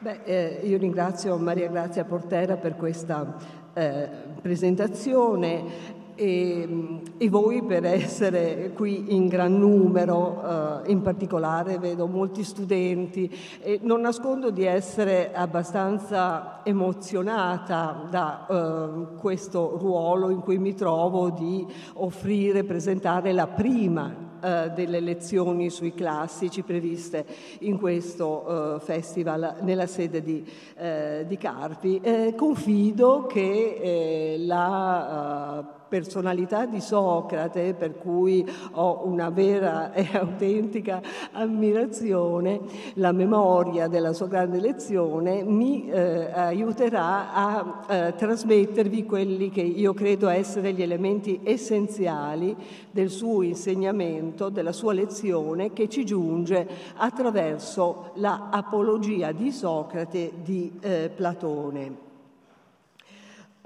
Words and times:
Beh, 0.00 0.20
eh, 0.22 0.60
io 0.62 0.78
ringrazio 0.78 1.36
Maria 1.38 1.68
Grazia 1.68 2.04
Portera 2.04 2.56
per 2.56 2.76
questa 2.76 3.34
eh, 3.74 4.08
presentazione 4.40 5.97
e, 6.18 7.00
e, 7.16 7.28
voi 7.28 7.62
per 7.62 7.84
essere 7.84 8.72
qui 8.74 9.14
in 9.14 9.28
gran 9.28 9.56
numero, 9.56 10.82
eh, 10.84 10.90
in 10.90 11.00
particolare 11.00 11.78
vedo 11.78 12.08
molti 12.08 12.42
studenti 12.42 13.32
e 13.60 13.78
non 13.82 14.00
nascondo 14.00 14.50
di 14.50 14.64
essere 14.64 15.32
abbastanza 15.32 16.60
emozionata 16.64 18.08
da 18.10 18.46
eh, 18.50 19.16
questo 19.18 19.78
ruolo 19.78 20.30
in 20.30 20.40
cui 20.40 20.58
mi 20.58 20.74
trovo 20.74 21.30
di 21.30 21.64
offrire, 21.94 22.64
presentare 22.64 23.32
la 23.32 23.46
prima 23.46 24.26
eh, 24.40 24.70
delle 24.74 25.00
lezioni 25.00 25.70
sui 25.70 25.94
classici 25.94 26.62
previste 26.62 27.26
in 27.60 27.78
questo 27.78 28.76
eh, 28.76 28.80
festival 28.80 29.56
nella 29.60 29.86
sede 29.86 30.22
di, 30.22 30.44
eh, 30.76 31.24
di 31.26 31.36
Carpi. 31.36 32.00
Eh, 32.00 32.34
confido 32.36 33.26
che 33.26 33.78
eh, 33.80 34.36
la 34.38 35.60
eh, 35.74 35.77
personalità 35.88 36.66
di 36.66 36.80
Socrate, 36.80 37.74
per 37.74 37.96
cui 37.96 38.46
ho 38.72 39.02
una 39.04 39.30
vera 39.30 39.92
e 39.92 40.06
autentica 40.12 41.00
ammirazione, 41.32 42.60
la 42.94 43.12
memoria 43.12 43.88
della 43.88 44.12
sua 44.12 44.26
grande 44.28 44.60
lezione 44.60 45.42
mi 45.42 45.88
eh, 45.88 46.30
aiuterà 46.32 47.32
a 47.32 47.84
eh, 47.88 48.14
trasmettervi 48.16 49.04
quelli 49.04 49.50
che 49.50 49.62
io 49.62 49.94
credo 49.94 50.28
essere 50.28 50.72
gli 50.72 50.82
elementi 50.82 51.40
essenziali 51.42 52.54
del 52.90 53.08
suo 53.08 53.42
insegnamento, 53.42 54.48
della 54.48 54.72
sua 54.72 54.92
lezione 54.92 55.72
che 55.72 55.88
ci 55.88 56.04
giunge 56.04 56.66
attraverso 56.96 58.10
la 58.14 58.48
apologia 58.50 59.32
di 59.32 59.50
Socrate 59.50 60.32
di 60.42 60.72
eh, 60.80 61.10
Platone. 61.14 62.07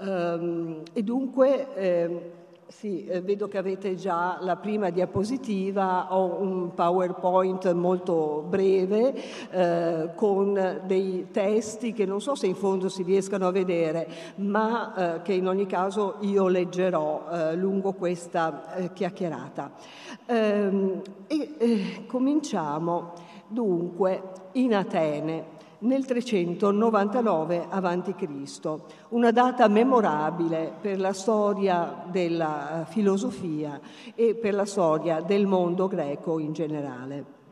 Um, 0.05 0.81
e 0.91 1.01
dunque, 1.01 1.73
eh, 1.75 2.31
sì, 2.67 3.05
eh, 3.05 3.21
vedo 3.21 3.47
che 3.47 3.57
avete 3.57 3.95
già 3.95 4.37
la 4.41 4.57
prima 4.57 4.89
diapositiva, 4.89 6.13
ho 6.13 6.41
un 6.41 6.73
PowerPoint 6.73 7.71
molto 7.71 8.43
breve 8.45 9.13
eh, 9.49 10.09
con 10.15 10.81
dei 10.85 11.27
testi 11.31 11.93
che 11.93 12.05
non 12.05 12.19
so 12.19 12.35
se 12.35 12.47
in 12.47 12.55
fondo 12.55 12.89
si 12.89 13.03
riescano 13.03 13.47
a 13.47 13.51
vedere, 13.51 14.07
ma 14.35 15.15
eh, 15.15 15.21
che 15.21 15.33
in 15.33 15.47
ogni 15.47 15.67
caso 15.67 16.15
io 16.19 16.47
leggerò 16.47 17.27
eh, 17.31 17.55
lungo 17.55 17.93
questa 17.93 18.75
eh, 18.75 18.91
chiacchierata. 18.91 19.71
Ehm, 20.25 21.01
e 21.27 22.03
cominciamo 22.07 23.13
dunque 23.47 24.21
in 24.53 24.75
Atene 24.75 25.52
nel 25.83 26.05
399 26.05 27.67
a.C., 27.69 28.75
una 29.09 29.31
data 29.31 29.67
memorabile 29.67 30.73
per 30.79 30.99
la 30.99 31.13
storia 31.13 32.05
della 32.09 32.81
eh, 32.81 32.85
filosofia 32.91 33.79
e 34.15 34.35
per 34.35 34.53
la 34.53 34.65
storia 34.65 35.21
del 35.21 35.45
mondo 35.45 35.87
greco 35.87 36.39
in 36.39 36.53
generale. 36.53 37.42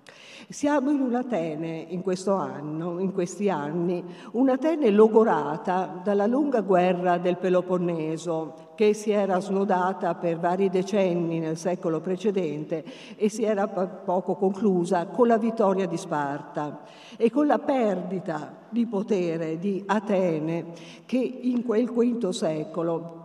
Siamo 0.51 0.91
in 0.91 0.99
un'Atene 0.99 1.85
in 1.87 2.01
questo 2.01 2.33
anno, 2.33 2.99
in 2.99 3.13
questi 3.13 3.49
anni, 3.49 4.03
un'Atene 4.31 4.89
logorata 4.89 6.01
dalla 6.03 6.25
lunga 6.25 6.59
guerra 6.59 7.17
del 7.17 7.37
Peloponneso, 7.37 8.71
che 8.75 8.93
si 8.93 9.11
era 9.11 9.39
snodata 9.39 10.13
per 10.15 10.39
vari 10.39 10.69
decenni 10.69 11.39
nel 11.39 11.55
secolo 11.55 12.01
precedente 12.01 12.83
e 13.15 13.29
si 13.29 13.45
era 13.45 13.65
poco 13.69 14.35
conclusa 14.35 15.05
con 15.05 15.27
la 15.27 15.37
vittoria 15.37 15.87
di 15.87 15.95
Sparta 15.95 16.81
e 17.15 17.31
con 17.31 17.47
la 17.47 17.59
perdita 17.59 18.53
di 18.67 18.85
potere 18.85 19.57
di 19.57 19.81
Atene 19.85 20.73
che 21.05 21.17
in 21.17 21.63
quel 21.63 21.85
V 21.85 22.27
secolo 22.29 23.20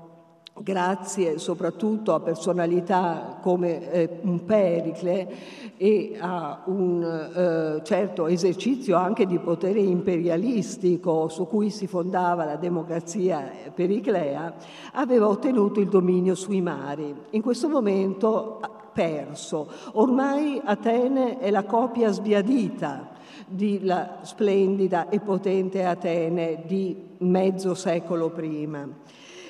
grazie 0.59 1.39
soprattutto 1.39 2.15
a 2.15 2.21
personalità 2.21 3.39
come 3.43 3.91
eh, 3.91 4.21
un 4.23 4.45
Pericle 4.45 5.29
e 5.77 6.17
a 6.19 6.63
un 6.67 7.03
eh, 7.03 7.85
certo 7.85 8.27
esercizio 8.27 8.97
anche 8.97 9.27
di 9.27 9.39
potere 9.39 9.81
imperialistico 9.81 11.29
su 11.29 11.47
cui 11.47 11.71
si 11.71 11.87
fondava 11.87 12.45
la 12.45 12.57
democrazia 12.57 13.51
periclea, 13.75 14.55
aveva 14.93 15.29
ottenuto 15.29 15.81
il 15.81 15.89
dominio 15.89 16.35
sui 16.35 16.63
mari. 16.63 17.15
In 17.31 17.43
questo 17.43 17.69
momento 17.69 18.61
perso. 18.93 19.69
Ormai 19.93 20.59
Atene 20.65 21.39
è 21.39 21.51
la 21.51 21.65
copia 21.65 22.11
sbiadita 22.13 23.11
di 23.47 23.85
la 23.85 24.21
splendida 24.23 25.11
e 25.11 25.21
potente 25.21 25.85
Atene 25.85 26.63
di 26.65 26.97
mezzo 27.19 27.75
secolo 27.75 28.31
prima 28.31 28.89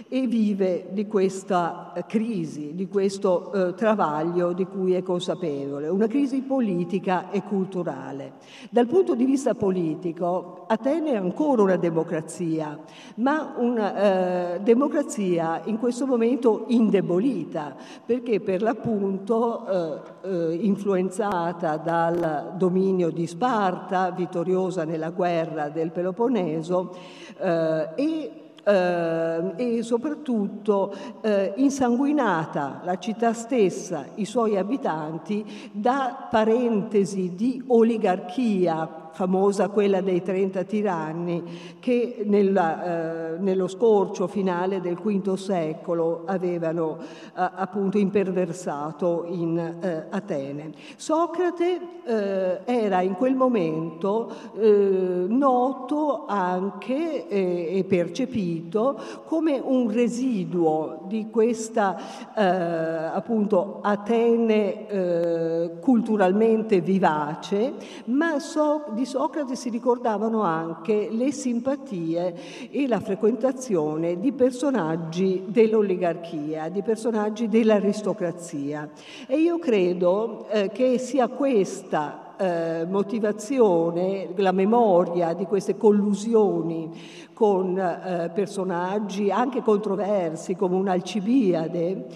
e 0.09 0.27
vive 0.27 0.87
di 0.91 1.07
questa 1.07 1.93
eh, 1.95 2.05
crisi, 2.07 2.75
di 2.75 2.87
questo 2.87 3.53
eh, 3.53 3.75
travaglio 3.75 4.53
di 4.53 4.65
cui 4.65 4.95
è 4.95 5.03
consapevole, 5.03 5.89
una 5.89 6.07
crisi 6.07 6.43
politica 6.43 7.31
e 7.31 7.43
culturale. 7.43 8.35
Dal 8.71 8.87
punto 8.87 9.15
di 9.15 9.25
vista 9.25 9.55
politico, 9.55 10.65
Atene 10.69 11.13
è 11.13 11.17
ancora 11.17 11.63
una 11.63 11.77
democrazia, 11.77 12.79
ma 13.17 13.55
una 13.57 14.55
eh, 14.55 14.61
democrazia 14.61 15.63
in 15.65 15.79
questo 15.79 16.07
momento 16.07 16.65
indebolita, 16.69 17.75
perché 18.05 18.41
per 18.41 18.63
l'appunto 18.63 19.67
eh, 19.67 20.15
eh 20.23 20.55
influenzata 20.67 21.77
dal 21.77 22.55
dominio 22.57 23.11
di 23.11 23.27
Sparta, 23.27 24.11
vittoriosa 24.11 24.85
nella 24.85 25.11
guerra 25.11 25.69
del 25.69 25.91
Peloponneso, 25.91 26.95
eh, 27.39 27.89
e 27.95 28.31
eh, 28.67 29.53
e 29.57 29.83
soprattutto 29.83 30.93
eh, 31.21 31.53
insanguinata 31.57 32.81
la 32.85 32.99
città 32.99 33.33
stessa, 33.33 34.07
i 34.17 34.25
suoi 34.25 34.57
abitanti, 34.57 35.71
da 35.71 36.27
parentesi 36.29 37.35
di 37.37 37.63
oligarchia 37.69 39.06
famosa 39.17 39.71
quella 39.71 40.03
dei 40.03 40.23
30 40.23 40.65
tiranni, 40.65 41.43
che 41.81 42.23
nella, 42.27 43.33
eh, 43.33 43.39
nello 43.39 43.67
scorcio 43.67 44.27
finale 44.27 44.83
del 44.83 44.97
V 44.97 45.33
secolo 45.37 46.25
avevano 46.27 46.99
eh, 46.99 47.05
appunto 47.35 47.97
imperversato 47.97 49.25
in 49.27 49.57
eh, 49.59 50.05
Atene. 50.11 50.73
Socrate 50.97 51.81
eh, 52.05 52.61
era 52.67 53.01
in 53.01 53.15
quel 53.15 53.35
momento 53.35 54.31
eh, 54.55 55.25
noto 55.27 56.27
anche 56.27 57.27
eh, 57.27 57.79
e 57.79 57.85
percepito 57.85 59.01
come 59.25 59.59
un 59.59 59.91
residuo 59.91 61.05
di 61.07 61.29
questa 61.31 62.35
appunto 62.37 63.79
Atene 63.83 65.75
culturalmente 65.81 66.81
vivace, 66.81 67.75
ma 68.07 68.39
so, 68.39 68.85
di 68.91 69.06
Socrate 69.07 69.55
si 69.55 69.71
ricordavano 69.71 70.43
anche 70.43 71.09
le 71.11 71.31
simpatie 71.31 72.69
e 72.71 72.89
la 72.89 72.99
frequentazione 72.99 74.19
di 74.19 74.33
personaggi 74.33 75.45
dell'oligarchia, 75.47 76.69
di 76.69 76.83
personaggi 76.83 77.49
dell'aristocrazia. 77.49 78.91
E 79.29 79.39
io 79.39 79.59
credo 79.59 80.49
eh, 80.49 80.71
che 80.71 80.99
sia 80.99 81.29
questa 81.29 82.26
eh, 82.39 82.87
motivazione, 82.89 84.29
la 84.37 84.53
memoria 84.53 85.33
di 85.33 85.45
queste 85.45 85.77
collusioni 85.77 86.91
con 87.33 87.79
eh, 87.79 88.31
personaggi 88.35 89.31
anche 89.31 89.63
controversi 89.63 90.55
come 90.55 90.75
un 90.75 90.89
Alcibiade, 90.89 92.07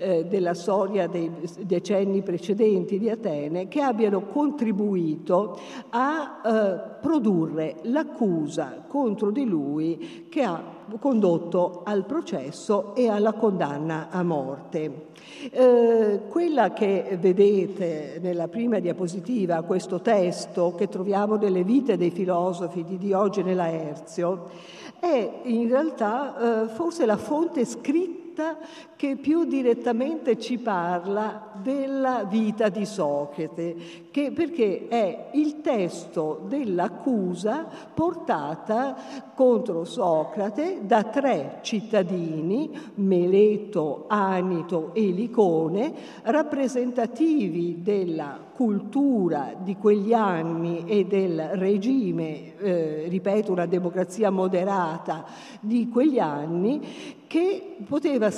eh, 0.00 0.24
della 0.24 0.54
storia 0.54 1.06
dei 1.06 1.30
decenni 1.60 2.22
precedenti 2.22 2.98
di 2.98 3.10
Atene 3.10 3.68
che 3.68 3.82
abbiano 3.82 4.22
contribuito 4.22 5.58
a 5.90 6.40
eh, 6.42 6.98
produrre 7.02 7.76
l'accusa 7.82 8.82
contro 8.88 9.30
di 9.30 9.44
lui 9.44 10.26
che 10.30 10.42
ha 10.42 10.79
condotto 10.98 11.82
al 11.84 12.04
processo 12.04 12.94
e 12.94 13.08
alla 13.08 13.32
condanna 13.32 14.08
a 14.10 14.22
morte. 14.22 15.08
Eh, 15.50 16.20
quella 16.28 16.72
che 16.72 17.16
vedete 17.18 18.18
nella 18.20 18.48
prima 18.48 18.78
diapositiva, 18.78 19.62
questo 19.62 20.00
testo 20.00 20.74
che 20.74 20.88
troviamo 20.88 21.36
nelle 21.36 21.64
vite 21.64 21.96
dei 21.96 22.10
filosofi 22.10 22.84
di 22.84 22.98
Diogene 22.98 23.54
Laerzio, 23.54 24.50
è 24.98 25.40
in 25.44 25.68
realtà 25.68 26.64
eh, 26.64 26.68
forse 26.68 27.06
la 27.06 27.16
fonte 27.16 27.64
scritta 27.64 28.58
che 29.00 29.16
più 29.16 29.44
direttamente 29.44 30.38
ci 30.38 30.58
parla 30.58 31.52
della 31.62 32.26
vita 32.28 32.68
di 32.68 32.84
Socrate, 32.84 33.74
che, 34.10 34.30
perché 34.30 34.88
è 34.88 35.30
il 35.32 35.62
testo 35.62 36.44
dell'accusa 36.46 37.66
portata 37.94 38.94
contro 39.34 39.86
Socrate 39.86 40.80
da 40.82 41.04
tre 41.04 41.60
cittadini, 41.62 42.78
Meleto, 42.96 44.04
Anito 44.06 44.90
e 44.92 45.06
Licone, 45.12 45.94
rappresentativi 46.24 47.80
della 47.80 48.48
cultura 48.52 49.54
di 49.58 49.76
quegli 49.76 50.12
anni 50.12 50.84
e 50.84 51.06
del 51.06 51.40
regime, 51.54 52.58
eh, 52.58 53.06
ripeto, 53.08 53.50
una 53.50 53.64
democrazia 53.64 54.28
moderata 54.28 55.24
di 55.60 55.88
quegli 55.88 56.18
anni, 56.18 56.80
che 57.26 57.76
poteva 57.86 58.30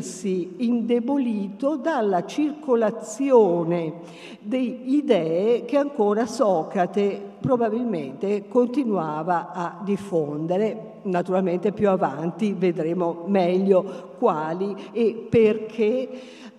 sentirsi 0.00 0.54
indebolito 0.58 1.76
dalla 1.76 2.24
circolazione 2.24 3.94
di 4.40 4.96
idee 4.96 5.64
che 5.64 5.76
ancora 5.76 6.26
Socrate 6.26 7.20
probabilmente 7.40 8.48
continuava 8.48 9.52
a 9.52 9.80
diffondere. 9.82 10.96
Naturalmente 11.02 11.72
più 11.72 11.88
avanti 11.88 12.52
vedremo 12.52 13.24
meglio 13.26 14.14
quali 14.18 14.74
e 14.92 15.26
perché 15.28 16.08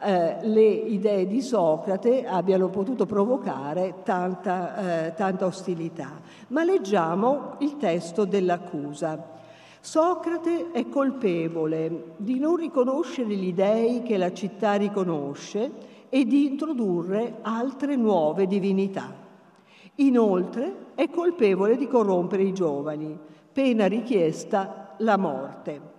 eh, 0.02 0.38
le 0.42 0.62
idee 0.62 1.28
di 1.28 1.42
Socrate 1.42 2.26
abbiano 2.26 2.70
potuto 2.70 3.06
provocare 3.06 3.96
tanta, 4.04 5.08
eh, 5.08 5.14
tanta 5.14 5.46
ostilità. 5.46 6.22
Ma 6.48 6.64
leggiamo 6.64 7.56
il 7.60 7.78
testo 7.78 8.26
dell'accusa. 8.26 9.38
Socrate 9.82 10.72
è 10.72 10.90
colpevole 10.90 12.14
di 12.18 12.38
non 12.38 12.58
riconoscere 12.58 13.34
gli 13.34 13.54
dei 13.54 14.04
che 14.04 14.18
la 14.18 14.34
città 14.34 14.74
riconosce 14.74 15.72
e 16.10 16.26
di 16.26 16.48
introdurre 16.48 17.38
altre 17.42 17.96
nuove 17.96 18.46
divinità. 18.46 19.14
Inoltre 19.96 20.88
è 20.96 21.10
colpevole 21.10 21.78
di 21.78 21.88
corrompere 21.88 22.44
i 22.44 22.54
giovani, 22.54 23.18
pena 23.52 23.86
richiesta 23.86 24.96
la 25.00 25.18
morte. 25.18 25.99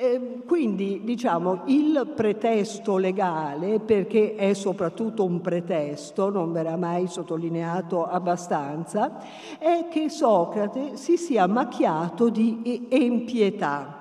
Eh, 0.00 0.42
quindi 0.46 1.00
diciamo 1.02 1.62
il 1.66 2.12
pretesto 2.14 2.98
legale, 2.98 3.80
perché 3.80 4.36
è 4.36 4.54
soprattutto 4.54 5.24
un 5.24 5.40
pretesto, 5.40 6.30
non 6.30 6.52
verrà 6.52 6.76
mai 6.76 7.08
sottolineato 7.08 8.06
abbastanza, 8.06 9.18
è 9.58 9.88
che 9.90 10.08
Socrate 10.08 10.96
si 10.96 11.16
sia 11.16 11.48
macchiato 11.48 12.28
di 12.28 12.86
empietà 12.88 13.97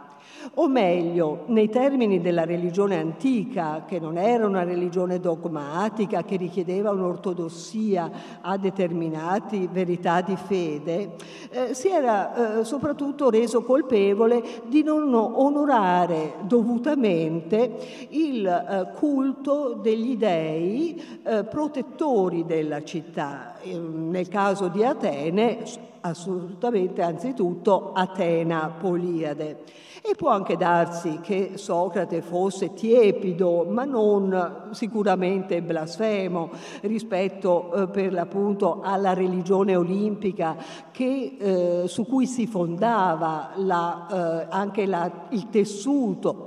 o 0.55 0.67
meglio, 0.67 1.43
nei 1.47 1.69
termini 1.69 2.21
della 2.21 2.45
religione 2.45 2.97
antica, 2.97 3.83
che 3.87 3.99
non 3.99 4.17
era 4.17 4.45
una 4.45 4.63
religione 4.63 5.19
dogmatica, 5.19 6.23
che 6.23 6.35
richiedeva 6.35 6.91
un'ortodossia 6.91 8.11
a 8.41 8.57
determinate 8.57 9.67
verità 9.71 10.21
di 10.21 10.35
fede, 10.35 11.15
eh, 11.49 11.73
si 11.73 11.89
era 11.89 12.59
eh, 12.59 12.63
soprattutto 12.63 13.29
reso 13.29 13.63
colpevole 13.63 14.43
di 14.67 14.83
non 14.83 15.13
onorare 15.13 16.35
dovutamente 16.41 18.07
il 18.09 18.45
eh, 18.45 18.91
culto 18.97 19.79
degli 19.81 20.15
dei 20.17 21.01
eh, 21.23 21.43
protettori 21.43 22.45
della 22.45 22.83
città. 22.83 23.55
Nel 23.63 24.27
caso 24.27 24.67
di 24.67 24.83
Atene, 24.83 25.63
assolutamente 26.01 27.01
anzitutto 27.01 27.91
Atena 27.93 28.73
Poliade. 28.79 29.63
E 30.01 30.15
può 30.15 30.29
anche 30.29 30.55
darsi 30.55 31.19
che 31.21 31.53
Socrate 31.55 32.21
fosse 32.21 32.73
tiepido, 32.73 33.65
ma 33.67 33.83
non 33.83 34.69
sicuramente 34.71 35.61
blasfemo 35.61 36.49
rispetto 36.81 37.73
eh, 37.73 37.87
per 37.89 38.13
l'appunto 38.13 38.79
alla 38.81 39.13
religione 39.13 39.75
olimpica 39.75 40.55
che, 40.91 41.35
eh, 41.37 41.87
su 41.87 42.05
cui 42.05 42.25
si 42.25 42.47
fondava 42.47 43.51
la, 43.55 44.07
eh, 44.09 44.47
anche 44.49 44.85
la, 44.85 45.27
il 45.29 45.49
tessuto 45.49 46.46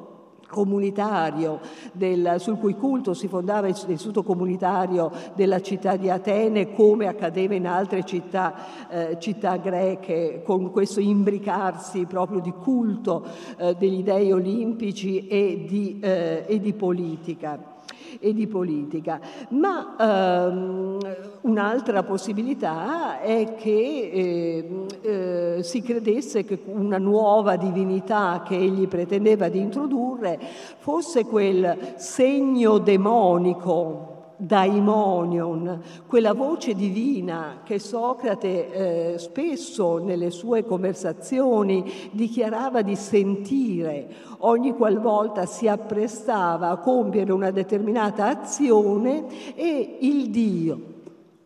comunitario 0.50 1.60
del, 1.92 2.34
sul 2.38 2.58
cui 2.58 2.74
culto 2.74 3.14
si 3.14 3.28
fondava 3.28 3.68
il 3.68 3.78
tessuto 3.78 4.22
comunitario 4.22 5.10
della 5.34 5.60
città 5.60 5.96
di 5.96 6.10
Atene 6.10 6.74
come 6.74 7.06
accadeva 7.06 7.54
in 7.54 7.66
altre 7.66 8.04
città, 8.04 8.88
eh, 8.90 9.16
città 9.18 9.56
greche 9.56 10.42
con 10.44 10.70
questo 10.72 11.00
imbricarsi 11.00 12.04
proprio 12.04 12.40
di 12.40 12.52
culto 12.52 13.24
eh, 13.56 13.76
degli 13.76 14.02
dei 14.02 14.32
olimpici 14.32 15.26
e 15.28 15.64
di, 15.66 15.98
eh, 16.00 16.44
e 16.46 16.60
di 16.60 16.72
politica 16.72 17.69
e 18.18 18.32
di 18.32 18.46
politica. 18.46 19.20
Ma 19.50 19.96
ehm, 19.98 20.98
un'altra 21.42 22.02
possibilità 22.02 23.20
è 23.20 23.54
che 23.54 24.10
eh, 24.12 24.86
eh, 25.02 25.62
si 25.62 25.82
credesse 25.82 26.44
che 26.44 26.58
una 26.66 26.98
nuova 26.98 27.56
divinità 27.56 28.42
che 28.44 28.56
egli 28.56 28.88
pretendeva 28.88 29.48
di 29.48 29.58
introdurre 29.58 30.38
fosse 30.78 31.24
quel 31.24 31.94
segno 31.96 32.78
demonico 32.78 34.09
daimonion, 34.40 35.82
quella 36.06 36.32
voce 36.32 36.74
divina 36.74 37.60
che 37.64 37.78
Socrate 37.78 39.12
eh, 39.14 39.18
spesso 39.18 39.98
nelle 39.98 40.30
sue 40.30 40.64
conversazioni 40.64 42.10
dichiarava 42.10 42.82
di 42.82 42.96
sentire 42.96 44.08
ogni 44.38 44.74
qualvolta 44.74 45.46
si 45.46 45.68
apprestava 45.68 46.70
a 46.70 46.78
compiere 46.78 47.32
una 47.32 47.50
determinata 47.50 48.26
azione 48.26 49.54
e 49.54 49.98
il 50.00 50.30
Dio 50.30 50.89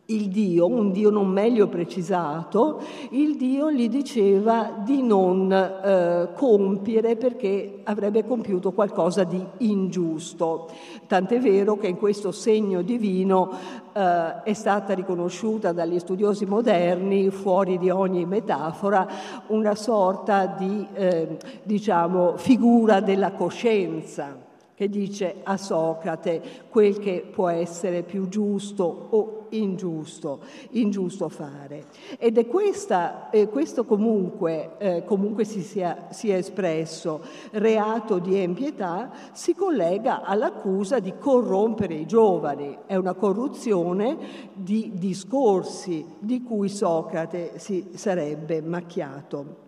il 0.06 0.28
Dio, 0.28 0.66
un 0.66 0.92
Dio 0.92 1.08
non 1.08 1.28
meglio 1.28 1.66
precisato, 1.68 2.82
il 3.10 3.36
Dio 3.36 3.72
gli 3.72 3.88
diceva 3.88 4.82
di 4.84 5.02
non 5.02 5.50
eh, 5.50 6.28
compiere 6.34 7.16
perché 7.16 7.80
avrebbe 7.84 8.24
compiuto 8.26 8.72
qualcosa 8.72 9.24
di 9.24 9.42
ingiusto. 9.58 10.68
Tant'è 11.06 11.40
vero 11.40 11.78
che 11.78 11.86
in 11.86 11.96
questo 11.96 12.32
segno 12.32 12.82
divino 12.82 13.50
eh, 13.94 14.42
è 14.42 14.52
stata 14.52 14.92
riconosciuta 14.92 15.72
dagli 15.72 15.98
studiosi 15.98 16.44
moderni, 16.44 17.30
fuori 17.30 17.78
di 17.78 17.88
ogni 17.88 18.26
metafora, 18.26 19.08
una 19.46 19.74
sorta 19.74 20.44
di 20.46 20.86
eh, 20.92 21.38
diciamo, 21.62 22.36
figura 22.36 23.00
della 23.00 23.32
coscienza 23.32 24.43
che 24.74 24.88
dice 24.88 25.36
a 25.42 25.56
Socrate 25.56 26.42
quel 26.68 26.98
che 26.98 27.24
può 27.30 27.48
essere 27.48 28.02
più 28.02 28.28
giusto 28.28 29.06
o 29.10 29.46
ingiusto, 29.50 30.40
ingiusto 30.70 31.28
fare. 31.28 31.86
Ed 32.18 32.38
è 32.38 32.46
questa, 32.46 33.30
eh, 33.30 33.48
questo 33.48 33.84
comunque, 33.84 34.72
eh, 34.78 35.04
comunque 35.04 35.44
si 35.44 35.62
sia, 35.62 36.08
sia 36.10 36.36
espresso, 36.36 37.22
reato 37.52 38.18
di 38.18 38.36
empietà, 38.36 39.12
si 39.32 39.54
collega 39.54 40.22
all'accusa 40.22 40.98
di 40.98 41.14
corrompere 41.18 41.94
i 41.94 42.06
giovani. 42.06 42.78
È 42.86 42.96
una 42.96 43.14
corruzione 43.14 44.50
di 44.52 44.92
discorsi 44.94 46.04
di 46.18 46.42
cui 46.42 46.68
Socrate 46.68 47.58
si 47.58 47.90
sarebbe 47.94 48.60
macchiato. 48.60 49.62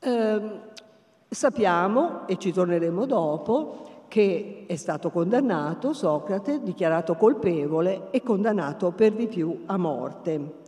Eh, 0.00 0.40
Sappiamo, 1.30 2.26
e 2.26 2.38
ci 2.38 2.52
torneremo 2.52 3.04
dopo, 3.04 4.04
che 4.08 4.64
è 4.66 4.76
stato 4.76 5.10
condannato 5.10 5.92
Socrate, 5.92 6.62
dichiarato 6.62 7.16
colpevole 7.16 8.08
e 8.10 8.22
condannato 8.22 8.92
per 8.92 9.12
di 9.12 9.26
più 9.26 9.64
a 9.66 9.76
morte. 9.76 10.66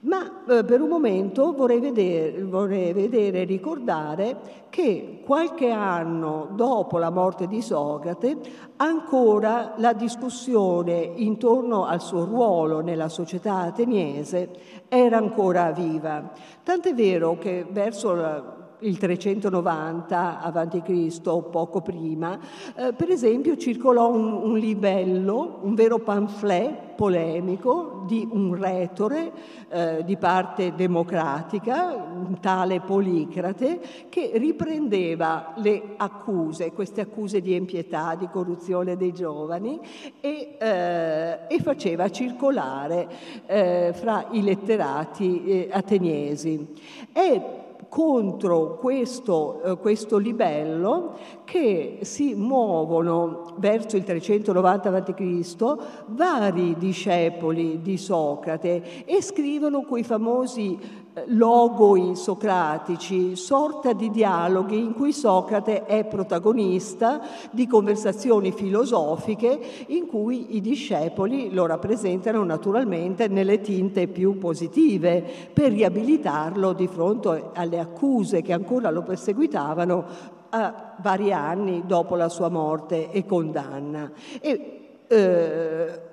Ma 0.00 0.44
eh, 0.46 0.64
per 0.64 0.82
un 0.82 0.88
momento 0.88 1.54
vorrei 1.54 1.80
vedere, 1.80 2.44
vorrei 2.44 2.92
vedere 2.92 3.44
ricordare 3.44 4.66
che 4.68 5.22
qualche 5.24 5.70
anno 5.70 6.48
dopo 6.52 6.98
la 6.98 7.10
morte 7.10 7.46
di 7.46 7.62
Socrate 7.62 8.36
ancora 8.76 9.72
la 9.78 9.94
discussione 9.94 11.12
intorno 11.14 11.86
al 11.86 12.02
suo 12.02 12.26
ruolo 12.26 12.80
nella 12.80 13.08
società 13.08 13.60
ateniese 13.60 14.50
era 14.88 15.16
ancora 15.16 15.72
viva. 15.72 16.30
Tant'è 16.62 16.92
vero 16.92 17.38
che 17.38 17.66
verso 17.68 18.14
la, 18.14 18.55
il 18.80 18.98
390 18.98 20.40
a.C., 20.40 21.20
poco 21.22 21.80
prima, 21.80 22.38
eh, 22.74 22.92
per 22.92 23.10
esempio 23.10 23.56
circolò 23.56 24.12
un, 24.12 24.32
un, 24.32 24.58
libello, 24.58 25.60
un 25.62 25.74
vero 25.74 25.98
pamphlet 25.98 26.94
polemico 26.96 28.04
di 28.06 28.26
un 28.28 28.54
retore 28.54 29.32
eh, 29.68 30.02
di 30.04 30.16
parte 30.16 30.74
democratica, 30.74 31.92
un 31.94 32.38
tale 32.40 32.80
Policrate, 32.80 33.80
che 34.08 34.32
riprendeva 34.34 35.52
le 35.56 35.94
accuse, 35.96 36.72
queste 36.72 37.02
accuse 37.02 37.40
di 37.40 37.54
empietà, 37.54 38.14
di 38.14 38.28
corruzione 38.28 38.96
dei 38.96 39.12
giovani 39.12 39.78
e, 40.20 40.56
eh, 40.58 41.38
e 41.48 41.60
faceva 41.60 42.10
circolare 42.10 43.08
eh, 43.46 43.92
fra 43.94 44.26
i 44.30 44.42
letterati 44.42 45.44
eh, 45.44 45.68
ateniesi. 45.70 46.74
È 47.12 47.64
contro 47.88 48.76
questo, 48.76 49.62
eh, 49.62 49.78
questo, 49.78 50.18
libello 50.18 51.16
che 51.44 51.98
si 52.02 52.34
muovono 52.34 53.54
verso 53.58 53.96
il 53.96 54.04
390 54.04 54.88
a.C. 54.88 55.76
vari 56.06 56.76
discepoli 56.78 57.80
di 57.80 57.96
Socrate 57.96 59.04
e 59.04 59.22
scrivono 59.22 59.82
quei 59.82 60.02
famosi 60.02 61.04
logoi 61.28 62.14
socratici, 62.14 63.36
sorta 63.36 63.92
di 63.92 64.10
dialoghi 64.10 64.78
in 64.78 64.92
cui 64.92 65.12
Socrate 65.12 65.84
è 65.86 66.04
protagonista 66.04 67.20
di 67.50 67.66
conversazioni 67.66 68.52
filosofiche 68.52 69.58
in 69.88 70.06
cui 70.06 70.56
i 70.56 70.60
discepoli 70.60 71.52
lo 71.52 71.64
rappresentano 71.66 72.44
naturalmente 72.44 73.28
nelle 73.28 73.60
tinte 73.60 74.08
più 74.08 74.38
positive 74.38 75.24
per 75.52 75.72
riabilitarlo 75.72 76.72
di 76.74 76.86
fronte 76.86 77.50
alle 77.54 77.78
accuse 77.78 78.42
che 78.42 78.52
ancora 78.52 78.90
lo 78.90 79.02
perseguitavano 79.02 80.04
a 80.50 80.94
vari 80.98 81.32
anni 81.32 81.84
dopo 81.86 82.14
la 82.14 82.28
sua 82.28 82.48
morte 82.48 83.10
e 83.10 83.24
condanna. 83.24 84.12
E, 84.40 85.04
eh, 85.08 86.05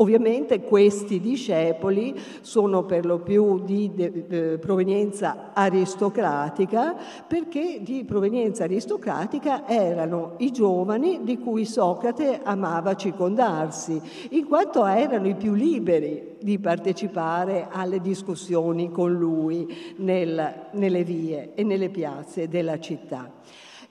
Ovviamente 0.00 0.60
questi 0.60 1.18
discepoli 1.18 2.14
sono 2.40 2.84
per 2.84 3.04
lo 3.04 3.18
più 3.18 3.64
di 3.64 3.90
de, 3.92 4.58
provenienza 4.60 5.50
aristocratica 5.52 6.94
perché 7.26 7.80
di 7.82 8.04
provenienza 8.04 8.62
aristocratica 8.62 9.66
erano 9.66 10.34
i 10.38 10.52
giovani 10.52 11.24
di 11.24 11.38
cui 11.38 11.64
Socrate 11.64 12.38
amava 12.44 12.94
circondarsi, 12.94 14.00
in 14.30 14.46
quanto 14.46 14.86
erano 14.86 15.26
i 15.26 15.34
più 15.34 15.54
liberi 15.54 16.36
di 16.40 16.60
partecipare 16.60 17.66
alle 17.68 18.00
discussioni 18.00 18.92
con 18.92 19.12
lui 19.12 19.66
nel, 19.96 20.68
nelle 20.74 21.02
vie 21.02 21.54
e 21.54 21.64
nelle 21.64 21.88
piazze 21.88 22.46
della 22.46 22.78
città. 22.78 23.32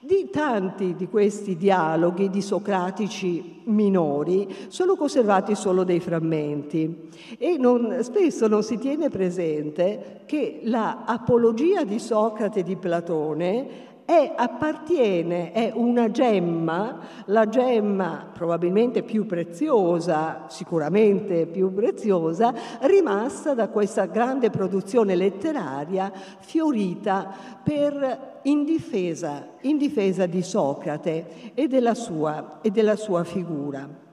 Di 0.08 0.30
tanti 0.32 0.96
di 0.96 1.10
questi 1.10 1.58
dialoghi 1.58 2.30
di 2.30 2.42
socratici 2.42 3.64
minori 3.66 4.48
sono 4.70 4.96
conservati 4.96 5.54
solo 5.54 5.84
dei 5.84 6.00
frammenti. 6.00 7.10
E 7.38 7.58
non, 7.58 7.98
spesso 8.04 8.48
non 8.48 8.64
si 8.64 8.78
tiene 8.78 9.10
presente 9.10 10.22
che 10.26 10.62
la 10.64 11.04
apologia 11.06 11.84
di 11.84 12.00
Socrate 12.00 12.64
di 12.64 12.78
Platone 12.78 13.87
è, 14.08 14.36
appartiene, 14.38 15.52
è 15.52 15.70
una 15.76 16.10
gemma, 16.10 17.00
la 17.26 17.50
gemma 17.50 18.30
probabilmente 18.32 19.04
più 19.04 19.26
preziosa, 19.26 20.46
sicuramente 20.48 21.46
più 21.46 21.74
preziosa, 21.74 22.54
rimasta 22.84 23.54
da 23.54 23.68
questa 23.68 24.06
grande 24.06 24.50
produzione 24.50 25.14
letteraria 25.14 26.10
fiorita 26.40 27.36
per, 27.62 28.40
in, 28.44 28.64
difesa, 28.64 29.46
in 29.64 29.78
difesa 29.78 30.26
di 30.26 30.42
Socrate 30.42 31.52
e 31.54 31.68
della 31.68 31.94
sua, 31.94 32.60
e 32.62 32.72
della 32.72 32.96
sua 32.96 33.26
figura. 33.26 34.07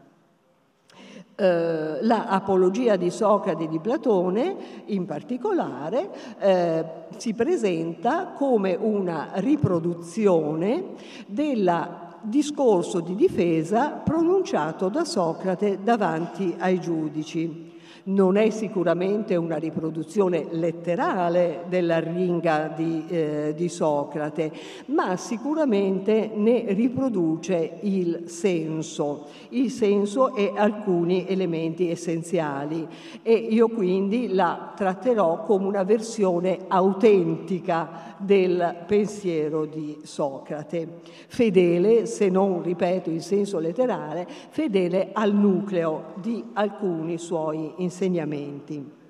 Eh, 1.37 1.99
la 2.03 2.29
apologia 2.29 2.95
di 2.95 3.11
Socrate 3.11 3.67
di 3.67 3.81
Platone 3.81 4.55
in 4.87 5.05
particolare 5.05 6.09
eh, 6.39 6.85
si 7.17 7.35
presenta 7.35 8.35
come 8.37 8.77
una 8.79 9.31
riproduzione 9.35 10.93
del 11.27 11.89
discorso 12.21 13.01
di 13.01 13.17
difesa 13.17 13.91
pronunciato 13.91 14.89
da 14.89 15.05
Socrate 15.05 15.81
davanti 15.83 16.55
ai 16.57 16.81
giudici 16.81 17.74
non 18.05 18.37
è 18.37 18.51
sicuramente 18.51 19.37
una 19.37 19.57
riproduzione 19.57 20.47
letterale 20.51 21.65
della 21.69 22.01
ringa 22.01 22.73
di, 22.75 23.05
eh, 23.09 23.55
di 23.57 23.69
Socrate, 23.69 24.53
ma 24.87 25.17
sicuramente 25.17 26.31
ne 26.35 26.65
riproduce 26.75 27.79
il 27.81 28.25
senso, 28.27 29.27
il 29.51 29.71
senso 29.71 30.35
e 30.35 30.53
alcuni 30.55 31.27
elementi 31.27 31.89
essenziali. 31.89 32.87
E 33.23 33.33
io 33.33 33.69
quindi 33.69 34.33
la 34.35 34.73
tratterò 34.75 35.43
come 35.43 35.67
una 35.67 35.85
versione 35.85 36.59
autentica 36.69 38.14
del 38.25 38.85
pensiero 38.87 39.65
di 39.65 39.99
Socrate, 40.03 41.01
fedele, 41.29 42.07
se 42.07 42.29
non 42.29 42.63
ripeto 42.63 43.11
in 43.11 43.21
senso 43.21 43.59
letterale, 43.59 44.27
fedele 44.29 45.11
al 45.13 45.35
nucleo 45.35 46.13
di 46.17 46.43
alcuni 46.55 47.19
suoi 47.19 47.75
insegnamenti. 47.77 49.03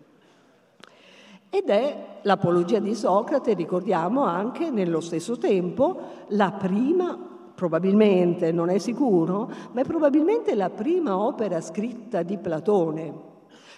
Ed 1.51 1.69
è 1.69 2.19
l'apologia 2.23 2.81
di 2.81 2.95
Socrate, 2.95 3.55
ricordiamo 3.55 4.25
anche 4.25 4.71
nello 4.71 5.01
stesso 5.01 5.39
tempo, 5.39 5.97
la 6.29 6.51
prima, 6.51 7.17
probabilmente, 7.55 8.51
non 8.51 8.71
è 8.71 8.79
sicuro, 8.79 9.49
ma 9.71 9.81
è 9.81 9.85
probabilmente 9.85 10.57
la 10.57 10.71
prima 10.71 11.17
opera 11.17 11.61
scritta 11.61 12.23
di 12.23 12.39
Platone. 12.39 13.33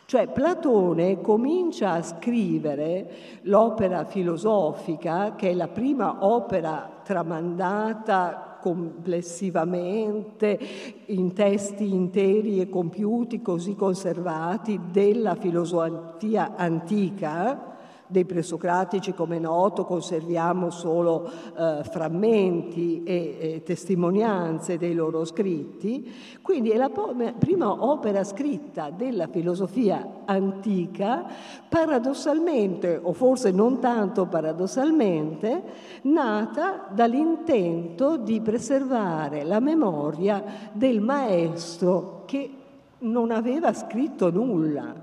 Cioè 0.07 0.29
Platone 0.29 1.21
comincia 1.21 1.91
a 1.91 2.03
scrivere 2.03 3.41
l'opera 3.43 4.05
filosofica, 4.05 5.35
che 5.35 5.51
è 5.51 5.55
la 5.55 5.67
prima 5.67 6.25
opera 6.25 7.01
tramandata 7.03 8.59
complessivamente 8.61 10.59
in 11.07 11.33
testi 11.33 11.93
interi 11.93 12.61
e 12.61 12.69
compiuti, 12.69 13.43
così 13.43 13.75
conservati, 13.75 14.79
della 14.93 15.35
filosofia 15.35 16.55
antica, 16.55 17.76
dei 18.09 18.25
presocratici, 18.25 19.13
come 19.13 19.37
è 19.37 19.41
noto, 19.41 19.85
conserviamo 19.85 20.71
solo 20.71 21.29
eh, 21.57 21.81
frammenti 21.83 23.03
e, 23.05 23.37
e, 23.39 23.63
testimonianze 23.65 24.79
dei 24.79 24.95
loro 24.95 25.25
scritti, 25.25 26.13
quindi 26.43 26.71
è 26.71 26.77
la 26.77 26.91
prima 27.39 27.85
opera 27.85 28.23
scritta 28.25 28.91
della 28.91 29.27
filosofia 29.27 30.23
antica, 30.25 31.25
paradossalmente, 31.69 32.99
o 33.03 33.13
forse 33.13 33.51
non 33.51 33.81
tanto 33.81 34.27
paradossalmente, 34.27 35.63
nata 36.03 36.87
dall'intento 36.91 38.17
di 38.17 38.41
preservare 38.41 39.45
la 39.45 39.61
memoria 39.61 40.43
del 40.73 41.01
maestro 41.01 42.23
che 42.27 42.51
non 42.99 43.31
aveva 43.31 43.73
scritto 43.73 44.31
nulla, 44.31 44.95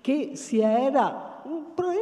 che 0.00 0.32
si 0.34 0.60
era 0.60 1.29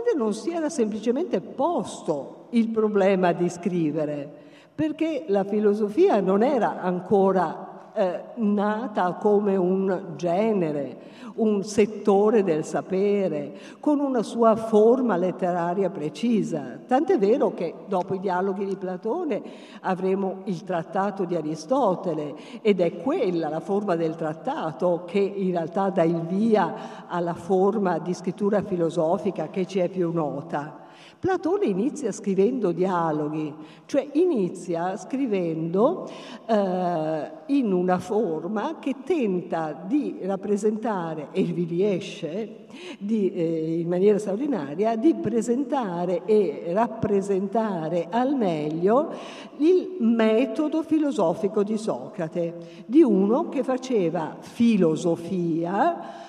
probabilmente 0.09 0.15
non 0.17 0.33
si 0.33 0.51
era 0.51 0.69
semplicemente 0.69 1.41
posto 1.41 2.47
il 2.51 2.69
problema 2.69 3.33
di 3.33 3.49
scrivere, 3.49 4.29
perché 4.75 5.25
la 5.29 5.45
filosofia 5.45 6.21
non 6.21 6.43
era 6.43 6.81
ancora 6.81 7.68
eh, 7.99 8.21
nata 8.37 9.15
come 9.15 9.57
un 9.57 10.13
genere, 10.15 10.99
un 11.35 11.65
settore 11.65 12.45
del 12.45 12.65
sapere, 12.65 13.55
con 13.81 13.99
una 13.99 14.23
sua 14.23 14.55
forma 14.55 15.17
letteraria 15.17 15.91
precisa. 15.91 16.79
Tant'è 16.87 17.19
vero 17.19 17.53
che 17.55 17.75
dopo 17.89 18.15
i 18.15 18.21
dialoghi 18.21 18.67
di 18.67 18.77
Platone 18.77 19.43
avremo 19.81 20.43
il 20.45 20.63
trattato 20.63 21.25
di 21.25 21.35
Aristotele 21.35 22.37
ed 22.63 22.79
è 22.79 22.99
quella 22.99 23.49
la 23.49 23.61
forma 23.61 23.97
del 23.97 24.15
trattato 24.15 25.03
che 25.05 25.19
in 25.19 25.51
realtà 25.51 25.91
dà 25.91 26.05
il 26.05 26.21
via 26.21 27.07
alla 27.09 27.35
forma 27.35 27.99
di 27.99 28.15
scrittura 28.15 28.63
filosofica 28.63 29.49
che 29.49 29.67
ci 29.67 29.81
è 29.81 29.89
più 29.89 30.13
nota. 30.13 30.87
Platone 31.21 31.67
inizia 31.67 32.13
scrivendo 32.13 32.71
dialoghi, 32.71 33.53
cioè 33.87 34.09
inizia 34.13 34.97
scrivendo 34.97 36.09
eh, 36.47 37.31
in 37.47 37.73
una 37.73 37.99
forma 37.99 38.79
che 38.79 38.95
tenta 39.05 39.73
di 39.85 40.19
rappresentare, 40.23 41.31
e 41.33 41.43
vi 41.43 41.65
riesce 41.65 42.67
di, 43.01 43.33
eh, 43.33 43.81
in 43.81 43.89
maniera 43.89 44.19
straordinaria, 44.19 44.95
di 44.95 45.13
presentare 45.15 46.23
e 46.25 46.67
rappresentare 46.69 48.07
al 48.11 48.37
meglio 48.37 49.11
il 49.57 49.97
metodo 49.99 50.85
filosofico 50.85 51.65
di 51.65 51.77
Socrate, 51.79 52.85
di 52.87 53.03
uno 53.03 53.49
che 53.49 53.65
faceva 53.65 54.37
filosofia, 54.39 56.27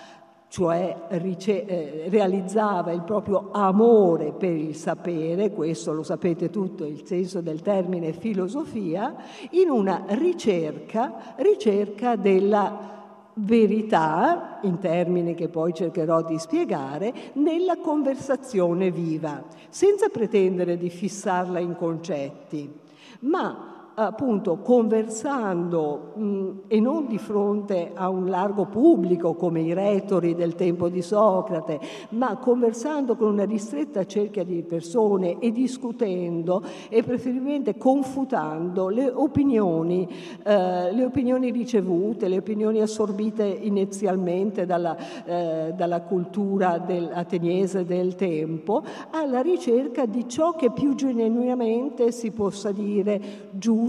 cioè 0.50 0.96
rice- 1.10 1.66
eh, 1.66 2.10
realizzava 2.10 2.92
il 2.92 3.04
proprio 3.04 3.50
amore 3.52 4.34
per 4.34 4.52
il 4.52 4.76
sapere, 4.76 5.52
questo 5.52 5.94
lo 5.94 6.04
sapete 6.04 6.50
tutto, 6.50 6.86
il 6.86 7.06
senso 7.06 7.40
del 7.42 7.62
termine 7.62 8.14
filosofia, 8.14 9.16
in 9.52 9.70
una 9.70 10.06
ricerca, 10.08 11.36
ricerca 11.38 12.16
della 12.16 12.98
verità, 13.36 14.60
in 14.64 14.80
termini 14.80 15.36
che 15.36 15.50
poi 15.50 15.72
cercherò 15.72 16.24
di 16.24 16.40
spiegare, 16.40 17.14
nella 17.34 17.78
conversazione 17.78 18.90
viva, 18.90 19.44
senza 19.70 20.10
pretendere 20.10 20.78
di 20.78 20.90
fissarla 20.90 21.60
in 21.60 21.76
concetti, 21.76 22.74
ma 23.22 23.79
appunto 24.06 24.58
conversando 24.58 26.14
mh, 26.16 26.50
e 26.68 26.80
non 26.80 27.08
di 27.08 27.18
fronte 27.18 27.92
a 27.94 28.10
un 28.10 28.28
largo 28.28 28.66
pubblico 28.66 29.34
come 29.34 29.62
i 29.62 29.74
retori 29.74 30.36
del 30.36 30.56
tempo 30.56 30.90
di 30.90 31.02
Socrate, 31.02 31.80
ma 32.10 32.38
conversando 32.38 33.16
con 33.16 33.32
una 33.32 33.46
ristretta 33.46 34.06
cerchia 34.06 34.44
di 34.44 34.64
persone 34.64 35.40
e 35.40 35.52
discutendo 35.52 36.64
e 36.88 37.04
preferibilmente 37.04 37.78
confutando 37.78 38.88
le 38.90 39.12
opinioni, 39.14 40.08
eh, 40.44 40.92
le 40.94 41.04
opinioni 41.06 41.52
ricevute, 41.52 42.28
le 42.28 42.38
opinioni 42.38 42.82
assorbite 42.82 43.46
inizialmente 43.46 44.66
dalla, 44.66 44.96
eh, 45.26 45.74
dalla 45.76 46.02
cultura 46.02 46.78
del, 46.78 47.10
ateniese 47.14 47.84
del 47.84 48.16
tempo, 48.16 48.84
alla 49.12 49.42
ricerca 49.42 50.06
di 50.06 50.28
ciò 50.28 50.54
che 50.54 50.72
più 50.72 50.96
genuinamente 50.96 52.12
si 52.12 52.32
possa 52.32 52.72
dire 52.72 53.48
giusto, 53.52 53.88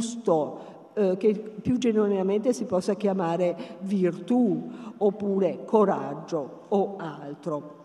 eh, 0.94 1.16
che 1.16 1.32
più 1.34 1.78
genuinamente 1.78 2.52
si 2.52 2.64
possa 2.64 2.94
chiamare 2.94 3.78
virtù 3.80 4.70
oppure 4.96 5.64
coraggio 5.64 6.64
o 6.68 6.96
altro. 6.98 7.78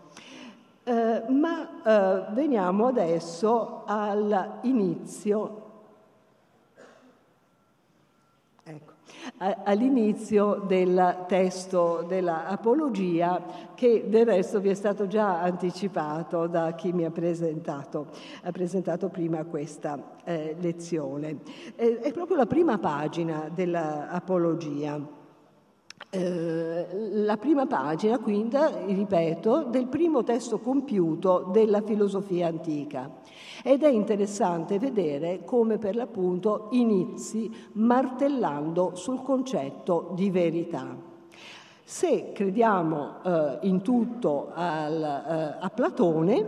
Eh, 0.82 1.22
ma 1.30 1.82
eh, 1.84 2.32
veniamo 2.32 2.86
adesso 2.86 3.82
all'inizio 3.86 5.65
all'inizio 9.38 10.62
del 10.66 11.24
testo 11.26 12.04
dell'Apologia 12.06 13.42
che 13.74 14.06
del 14.08 14.26
resto 14.26 14.60
vi 14.60 14.70
è 14.70 14.74
stato 14.74 15.06
già 15.06 15.40
anticipato 15.40 16.46
da 16.46 16.74
chi 16.74 16.92
mi 16.92 17.04
ha 17.04 17.10
presentato, 17.10 18.08
ha 18.42 18.50
presentato 18.50 19.08
prima 19.08 19.44
questa 19.44 20.16
eh, 20.24 20.56
lezione. 20.58 21.38
Eh, 21.76 21.98
è 22.00 22.12
proprio 22.12 22.36
la 22.36 22.46
prima 22.46 22.78
pagina 22.78 23.50
dell'Apologia. 23.52 25.15
Eh, 26.08 26.86
la 27.24 27.36
prima 27.36 27.66
pagina, 27.66 28.18
quindi, 28.18 28.56
ripeto, 28.86 29.64
del 29.64 29.86
primo 29.86 30.22
testo 30.22 30.58
compiuto 30.58 31.48
della 31.52 31.82
filosofia 31.82 32.46
antica. 32.46 33.10
Ed 33.62 33.82
è 33.82 33.88
interessante 33.88 34.78
vedere 34.78 35.44
come 35.44 35.78
per 35.78 35.96
l'appunto 35.96 36.68
inizi 36.70 37.50
martellando 37.72 38.94
sul 38.94 39.20
concetto 39.22 40.12
di 40.14 40.30
verità. 40.30 41.14
Se 41.88 42.32
crediamo 42.32 43.22
eh, 43.24 43.58
in 43.60 43.80
tutto 43.80 44.50
al, 44.52 45.00
eh, 45.00 45.64
a 45.64 45.70
Platone, 45.72 46.44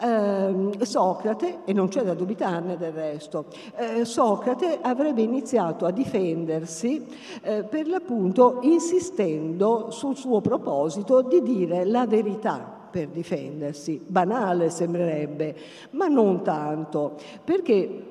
eh, 0.00 0.78
Socrate, 0.80 1.58
e 1.66 1.74
non 1.74 1.88
c'è 1.88 2.00
da 2.00 2.14
dubitarne 2.14 2.78
del 2.78 2.92
resto, 2.92 3.44
eh, 3.76 4.06
Socrate 4.06 4.78
avrebbe 4.80 5.20
iniziato 5.20 5.84
a 5.84 5.90
difendersi 5.90 7.06
eh, 7.42 7.64
per 7.64 7.86
l'appunto 7.86 8.60
insistendo 8.62 9.90
sul 9.90 10.16
suo 10.16 10.40
proposito 10.40 11.20
di 11.20 11.42
dire 11.42 11.84
la 11.84 12.06
verità 12.06 12.76
per 12.90 13.08
difendersi. 13.08 14.02
Banale 14.06 14.70
sembrerebbe, 14.70 15.54
ma 15.90 16.06
non 16.06 16.42
tanto, 16.42 17.16
perché 17.44 18.07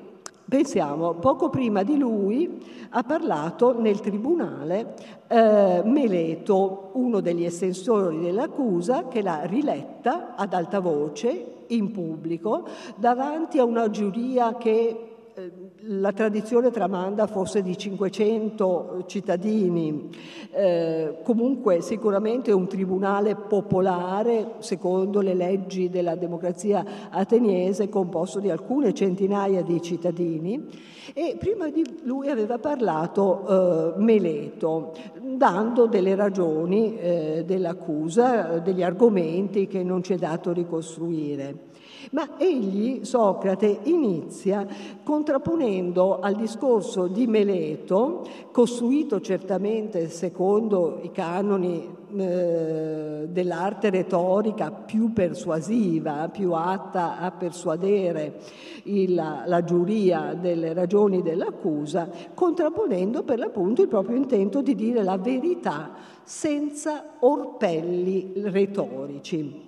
Pensiamo, 0.48 1.12
poco 1.12 1.50
prima 1.50 1.82
di 1.82 1.98
lui 1.98 2.64
ha 2.90 3.02
parlato 3.02 3.78
nel 3.78 4.00
tribunale 4.00 4.94
eh, 5.28 5.82
Meleto, 5.84 6.88
uno 6.94 7.20
degli 7.20 7.44
estensori 7.44 8.20
dell'accusa, 8.20 9.08
che 9.08 9.20
l'ha 9.20 9.42
riletta 9.44 10.34
ad 10.36 10.54
alta 10.54 10.80
voce 10.80 11.64
in 11.66 11.90
pubblico 11.90 12.66
davanti 12.96 13.58
a 13.58 13.64
una 13.64 13.90
giuria 13.90 14.56
che 14.56 15.10
eh, 15.34 15.52
la 15.82 16.12
tradizione 16.12 16.70
tramanda 16.70 17.26
forse 17.26 17.62
di 17.62 17.76
500 17.76 19.04
cittadini, 19.06 20.08
eh, 20.50 21.18
comunque 21.22 21.80
sicuramente 21.80 22.52
un 22.52 22.66
tribunale 22.66 23.36
popolare, 23.36 24.54
secondo 24.58 25.20
le 25.20 25.34
leggi 25.34 25.88
della 25.88 26.16
democrazia 26.16 26.84
ateniese, 27.10 27.88
composto 27.88 28.40
di 28.40 28.50
alcune 28.50 28.92
centinaia 28.92 29.62
di 29.62 29.80
cittadini. 29.80 30.66
E 31.14 31.36
prima 31.38 31.70
di 31.70 31.84
lui 32.02 32.28
aveva 32.28 32.58
parlato 32.58 33.94
eh, 33.96 34.00
Meleto, 34.00 34.92
dando 35.20 35.86
delle 35.86 36.14
ragioni 36.14 36.98
eh, 36.98 37.44
dell'accusa, 37.46 38.58
degli 38.58 38.82
argomenti 38.82 39.66
che 39.66 39.82
non 39.82 40.02
ci 40.02 40.14
è 40.14 40.16
dato 40.16 40.52
ricostruire. 40.52 41.67
Ma 42.12 42.38
egli, 42.38 43.04
Socrate, 43.04 43.80
inizia 43.84 44.66
contrapponendo 45.02 46.20
al 46.20 46.36
discorso 46.36 47.06
di 47.06 47.26
Meleto, 47.26 48.24
costruito 48.50 49.20
certamente 49.20 50.08
secondo 50.08 51.00
i 51.02 51.10
canoni 51.10 51.96
eh, 52.16 53.26
dell'arte 53.28 53.90
retorica 53.90 54.70
più 54.70 55.12
persuasiva, 55.12 56.30
più 56.30 56.52
atta 56.52 57.18
a 57.18 57.30
persuadere 57.30 58.40
il, 58.84 59.14
la 59.14 59.64
giuria 59.64 60.32
delle 60.32 60.72
ragioni 60.72 61.20
dell'accusa, 61.20 62.08
contrapponendo 62.32 63.22
per 63.24 63.38
l'appunto 63.38 63.82
il 63.82 63.88
proprio 63.88 64.16
intento 64.16 64.62
di 64.62 64.74
dire 64.74 65.02
la 65.02 65.18
verità 65.18 65.90
senza 66.22 67.16
orpelli 67.18 68.32
retorici. 68.36 69.66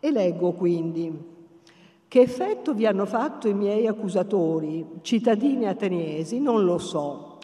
E 0.00 0.10
leggo 0.10 0.52
quindi. 0.52 1.34
Che 2.08 2.20
effetto 2.20 2.72
vi 2.72 2.86
hanno 2.86 3.04
fatto 3.04 3.48
i 3.48 3.54
miei 3.54 3.86
accusatori, 3.88 4.86
cittadini 5.02 5.66
ateniesi, 5.66 6.38
non 6.38 6.64
lo 6.64 6.78
so. 6.78 7.38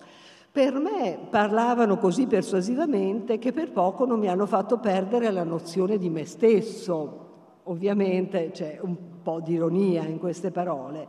Per 0.53 0.75
me 0.79 1.18
parlavano 1.31 1.98
così 1.98 2.27
persuasivamente 2.27 3.38
che 3.38 3.53
per 3.53 3.72
poco 3.72 4.05
non 4.05 4.20
mi 4.20 4.29
hanno 4.29 4.46
fatto 4.46 4.79
perdere 4.79 5.31
la 5.31 5.44
nozione 5.44 5.98
di 5.98 6.11
me 6.11 6.27
stesso. 6.27 7.31
Ovviamente 7.64 8.51
c'è 8.53 8.79
un 8.83 8.94
po' 9.22 9.40
di 9.40 9.55
ironia 9.55 10.05
in 10.05 10.18
queste 10.18 10.51
parole. 10.51 11.09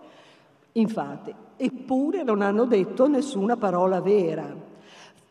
Infatti, 0.74 1.34
eppure 1.58 2.24
non 2.24 2.42
hanno 2.42 2.66
detto 2.66 3.08
nessuna 3.08 3.56
parola 3.58 4.02
vera. 4.02 4.72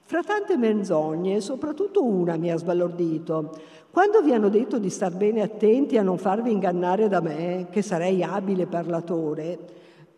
Fra 0.04 0.22
tante 0.22 0.58
menzogne, 0.58 1.40
soprattutto 1.40 2.04
una 2.04 2.37
mi 2.37 2.50
ha 2.50 2.58
sbalordito. 2.58 3.58
Quando 3.92 4.22
vi 4.22 4.33
hanno 4.33 4.48
detto 4.48 4.78
di 4.78 4.88
star 4.88 5.12
bene 5.12 5.42
attenti 5.42 5.98
a 5.98 6.02
non 6.02 6.16
farvi 6.16 6.50
ingannare 6.50 7.09
da 7.09 7.20
me, 7.20 7.66
che 7.70 7.83
sarei 7.83 8.22
abile 8.22 8.64
parlatore, 8.64 9.59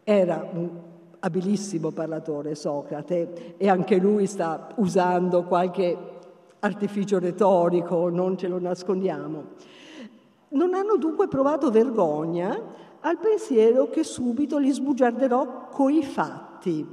era 0.04 0.48
un 0.52 0.70
abilissimo 1.18 1.90
parlatore 1.90 2.54
Socrate 2.54 3.56
e 3.56 3.68
anche 3.68 3.96
lui 3.96 4.28
sta 4.28 4.68
usando 4.76 5.42
qualche 5.42 5.98
artificio 6.60 7.18
retorico, 7.18 8.08
non 8.10 8.38
ce 8.38 8.46
lo 8.46 8.60
nascondiamo. 8.60 9.42
Non 10.50 10.74
hanno 10.74 10.96
dunque 10.96 11.26
provato 11.26 11.72
vergogna 11.72 12.56
al 13.00 13.18
pensiero 13.18 13.90
che 13.90 14.04
subito 14.04 14.56
li 14.56 14.70
sbugiarderò 14.70 15.66
coi 15.72 16.04
fatti, 16.04 16.86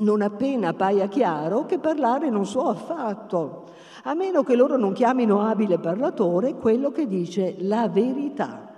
non 0.00 0.20
appena 0.20 0.74
paia 0.74 1.06
chiaro 1.06 1.64
che 1.64 1.78
parlare 1.78 2.28
non 2.28 2.44
so 2.44 2.68
affatto 2.68 3.72
a 4.06 4.14
meno 4.14 4.42
che 4.42 4.54
loro 4.54 4.76
non 4.76 4.92
chiamino 4.92 5.40
abile 5.40 5.78
parlatore 5.78 6.54
quello 6.54 6.90
che 6.90 7.06
dice 7.06 7.54
la 7.58 7.88
verità. 7.88 8.70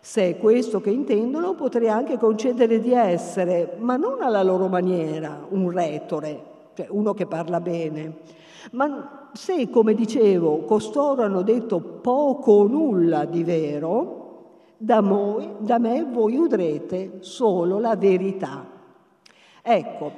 Se 0.00 0.28
è 0.28 0.38
questo 0.38 0.80
che 0.80 0.90
intendono, 0.90 1.54
potrei 1.54 1.88
anche 1.88 2.18
concedere 2.18 2.80
di 2.80 2.92
essere, 2.92 3.76
ma 3.78 3.96
non 3.96 4.22
alla 4.22 4.42
loro 4.42 4.68
maniera, 4.68 5.46
un 5.48 5.70
retore, 5.70 6.42
cioè 6.74 6.86
uno 6.90 7.12
che 7.14 7.26
parla 7.26 7.60
bene. 7.60 8.16
Ma 8.72 9.28
se, 9.32 9.68
come 9.68 9.94
dicevo, 9.94 10.64
costoro 10.64 11.22
hanno 11.22 11.42
detto 11.42 11.80
poco 11.80 12.52
o 12.52 12.66
nulla 12.66 13.26
di 13.26 13.44
vero, 13.44 14.22
da, 14.78 15.00
moi, 15.02 15.46
da 15.58 15.78
me 15.78 16.04
voi 16.04 16.36
udrete 16.36 17.18
solo 17.20 17.78
la 17.78 17.96
verità. 17.96 18.66
Ecco, 19.62 20.12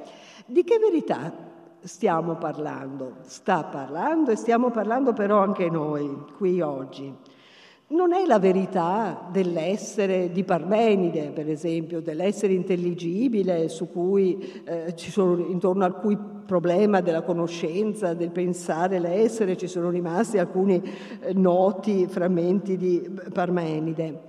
di 0.45 0.63
che 0.63 0.79
verità 0.79 1.46
stiamo 1.87 2.35
parlando, 2.35 3.15
sta 3.21 3.63
parlando 3.63 4.31
e 4.31 4.35
stiamo 4.35 4.69
parlando 4.69 5.13
però 5.13 5.39
anche 5.39 5.69
noi 5.69 6.25
qui 6.35 6.61
oggi. 6.61 7.11
Non 7.89 8.11
è 8.11 8.25
la 8.25 8.37
verità 8.37 9.29
dell'essere 9.31 10.29
di 10.33 10.43
Parmenide, 10.43 11.31
per 11.33 11.49
esempio, 11.49 12.01
dell'essere 12.01 12.51
intelligibile, 12.51 13.71
cui, 13.93 14.61
eh, 14.65 14.93
sono, 14.97 15.37
intorno 15.37 15.85
al 15.85 15.97
cui 15.97 16.17
problema 16.45 16.99
della 16.99 17.21
conoscenza, 17.21 18.13
del 18.13 18.31
pensare 18.31 18.99
l'essere, 18.99 19.55
ci 19.55 19.67
sono 19.67 19.89
rimasti 19.89 20.37
alcuni 20.37 20.83
eh, 21.21 21.31
noti 21.31 22.07
frammenti 22.07 22.75
di 22.75 23.09
Parmenide. 23.31 24.23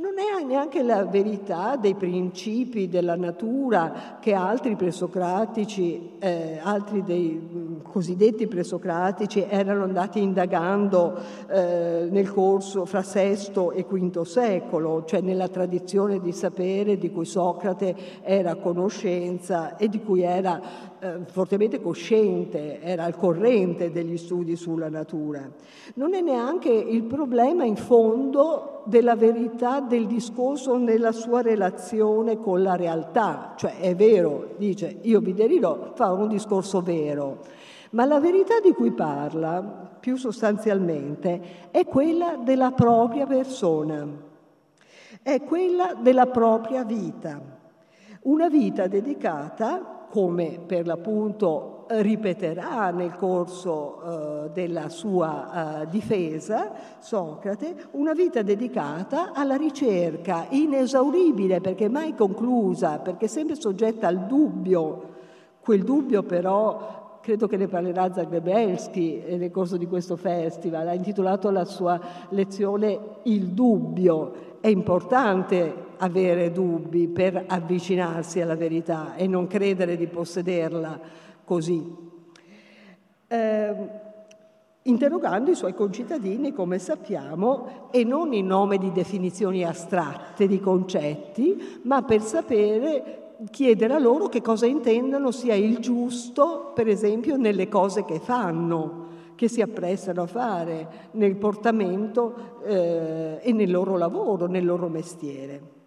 Non 0.00 0.14
è 0.16 0.42
neanche 0.42 0.82
la 0.82 1.04
verità 1.04 1.76
dei 1.76 1.94
principi 1.94 2.88
della 2.88 3.16
natura 3.16 4.16
che 4.18 4.32
altri 4.32 4.74
presocratici, 4.74 6.12
eh, 6.18 6.58
altri 6.62 7.02
dei 7.02 7.38
mm, 7.38 7.80
cosiddetti 7.82 8.46
presocratici 8.46 9.44
erano 9.46 9.84
andati 9.84 10.22
indagando 10.22 11.18
eh, 11.48 12.08
nel 12.10 12.32
corso 12.32 12.86
fra 12.86 13.02
VI 13.02 13.72
e 13.74 13.84
V 13.86 14.22
secolo, 14.22 15.04
cioè 15.04 15.20
nella 15.20 15.48
tradizione 15.48 16.18
di 16.18 16.32
sapere 16.32 16.96
di 16.96 17.10
cui 17.10 17.26
Socrate 17.26 17.94
era 18.22 18.52
a 18.52 18.56
conoscenza 18.56 19.76
e 19.76 19.88
di 19.88 20.00
cui 20.00 20.22
era 20.22 20.60
eh, 20.98 21.18
fortemente 21.26 21.80
cosciente, 21.82 22.80
era 22.80 23.04
al 23.04 23.16
corrente 23.16 23.90
degli 23.90 24.16
studi 24.16 24.56
sulla 24.56 24.88
natura. 24.88 25.46
Non 25.94 26.14
è 26.14 26.22
neanche 26.22 26.70
il 26.70 27.02
problema 27.02 27.64
in 27.64 27.76
fondo 27.76 28.82
della 28.84 29.16
verità 29.16 29.80
del 29.90 30.06
discorso 30.06 30.76
nella 30.76 31.10
sua 31.10 31.42
relazione 31.42 32.38
con 32.38 32.62
la 32.62 32.76
realtà, 32.76 33.54
cioè 33.56 33.80
è 33.80 33.96
vero, 33.96 34.54
dice 34.56 34.98
io 35.02 35.18
vi 35.18 35.34
derirò, 35.34 35.90
fa 35.94 36.12
un 36.12 36.28
discorso 36.28 36.80
vero, 36.80 37.38
ma 37.90 38.04
la 38.04 38.20
verità 38.20 38.60
di 38.60 38.72
cui 38.72 38.92
parla 38.92 39.60
più 39.98 40.16
sostanzialmente 40.16 41.68
è 41.72 41.84
quella 41.86 42.36
della 42.36 42.70
propria 42.70 43.26
persona, 43.26 44.06
è 45.22 45.42
quella 45.42 45.94
della 45.94 46.26
propria 46.26 46.84
vita, 46.84 47.40
una 48.22 48.48
vita 48.48 48.86
dedicata 48.86 50.06
come 50.08 50.60
per 50.64 50.86
l'appunto 50.86 51.79
ripeterà 51.90 52.90
nel 52.90 53.16
corso 53.16 54.44
eh, 54.44 54.50
della 54.50 54.88
sua 54.88 55.82
eh, 55.82 55.88
difesa 55.88 56.72
Socrate, 57.00 57.88
una 57.92 58.12
vita 58.12 58.42
dedicata 58.42 59.32
alla 59.32 59.56
ricerca 59.56 60.46
inesauribile 60.50 61.60
perché 61.60 61.88
mai 61.88 62.14
conclusa, 62.14 62.98
perché 62.98 63.26
sempre 63.26 63.56
soggetta 63.56 64.06
al 64.06 64.26
dubbio. 64.26 65.08
Quel 65.60 65.82
dubbio 65.82 66.22
però 66.22 67.18
credo 67.20 67.46
che 67.46 67.56
ne 67.56 67.66
parlerà 67.66 68.12
Zagrebelski 68.12 69.22
nel 69.36 69.50
corso 69.50 69.76
di 69.76 69.86
questo 69.86 70.16
festival, 70.16 70.88
ha 70.88 70.94
intitolato 70.94 71.50
la 71.50 71.64
sua 71.64 72.00
lezione 72.30 72.98
Il 73.24 73.48
dubbio. 73.48 74.48
È 74.60 74.68
importante 74.68 75.88
avere 75.98 76.50
dubbi 76.50 77.08
per 77.08 77.44
avvicinarsi 77.46 78.40
alla 78.40 78.56
verità 78.56 79.14
e 79.16 79.26
non 79.26 79.46
credere 79.46 79.96
di 79.96 80.06
possederla 80.06 81.28
così. 81.50 81.84
Eh, 83.26 83.74
interrogando 84.82 85.50
i 85.50 85.56
suoi 85.56 85.74
concittadini, 85.74 86.52
come 86.52 86.78
sappiamo, 86.78 87.88
e 87.90 88.04
non 88.04 88.32
in 88.32 88.46
nome 88.46 88.78
di 88.78 88.92
definizioni 88.92 89.64
astratte 89.64 90.46
di 90.46 90.60
concetti, 90.60 91.80
ma 91.82 92.02
per 92.02 92.22
sapere, 92.22 93.34
chiedere 93.50 93.94
a 93.94 93.98
loro 93.98 94.28
che 94.28 94.40
cosa 94.40 94.66
intendano 94.66 95.32
sia 95.32 95.54
il 95.54 95.78
giusto, 95.78 96.70
per 96.72 96.86
esempio, 96.86 97.36
nelle 97.36 97.68
cose 97.68 98.04
che 98.04 98.20
fanno 98.20 99.08
che 99.34 99.48
si 99.48 99.62
apprestano 99.62 100.22
a 100.22 100.26
fare 100.26 100.88
nel 101.12 101.34
portamento 101.34 102.60
eh, 102.62 103.38
e 103.40 103.52
nel 103.52 103.70
loro 103.70 103.96
lavoro, 103.96 104.46
nel 104.46 104.66
loro 104.66 104.88
mestiere. 104.88 105.79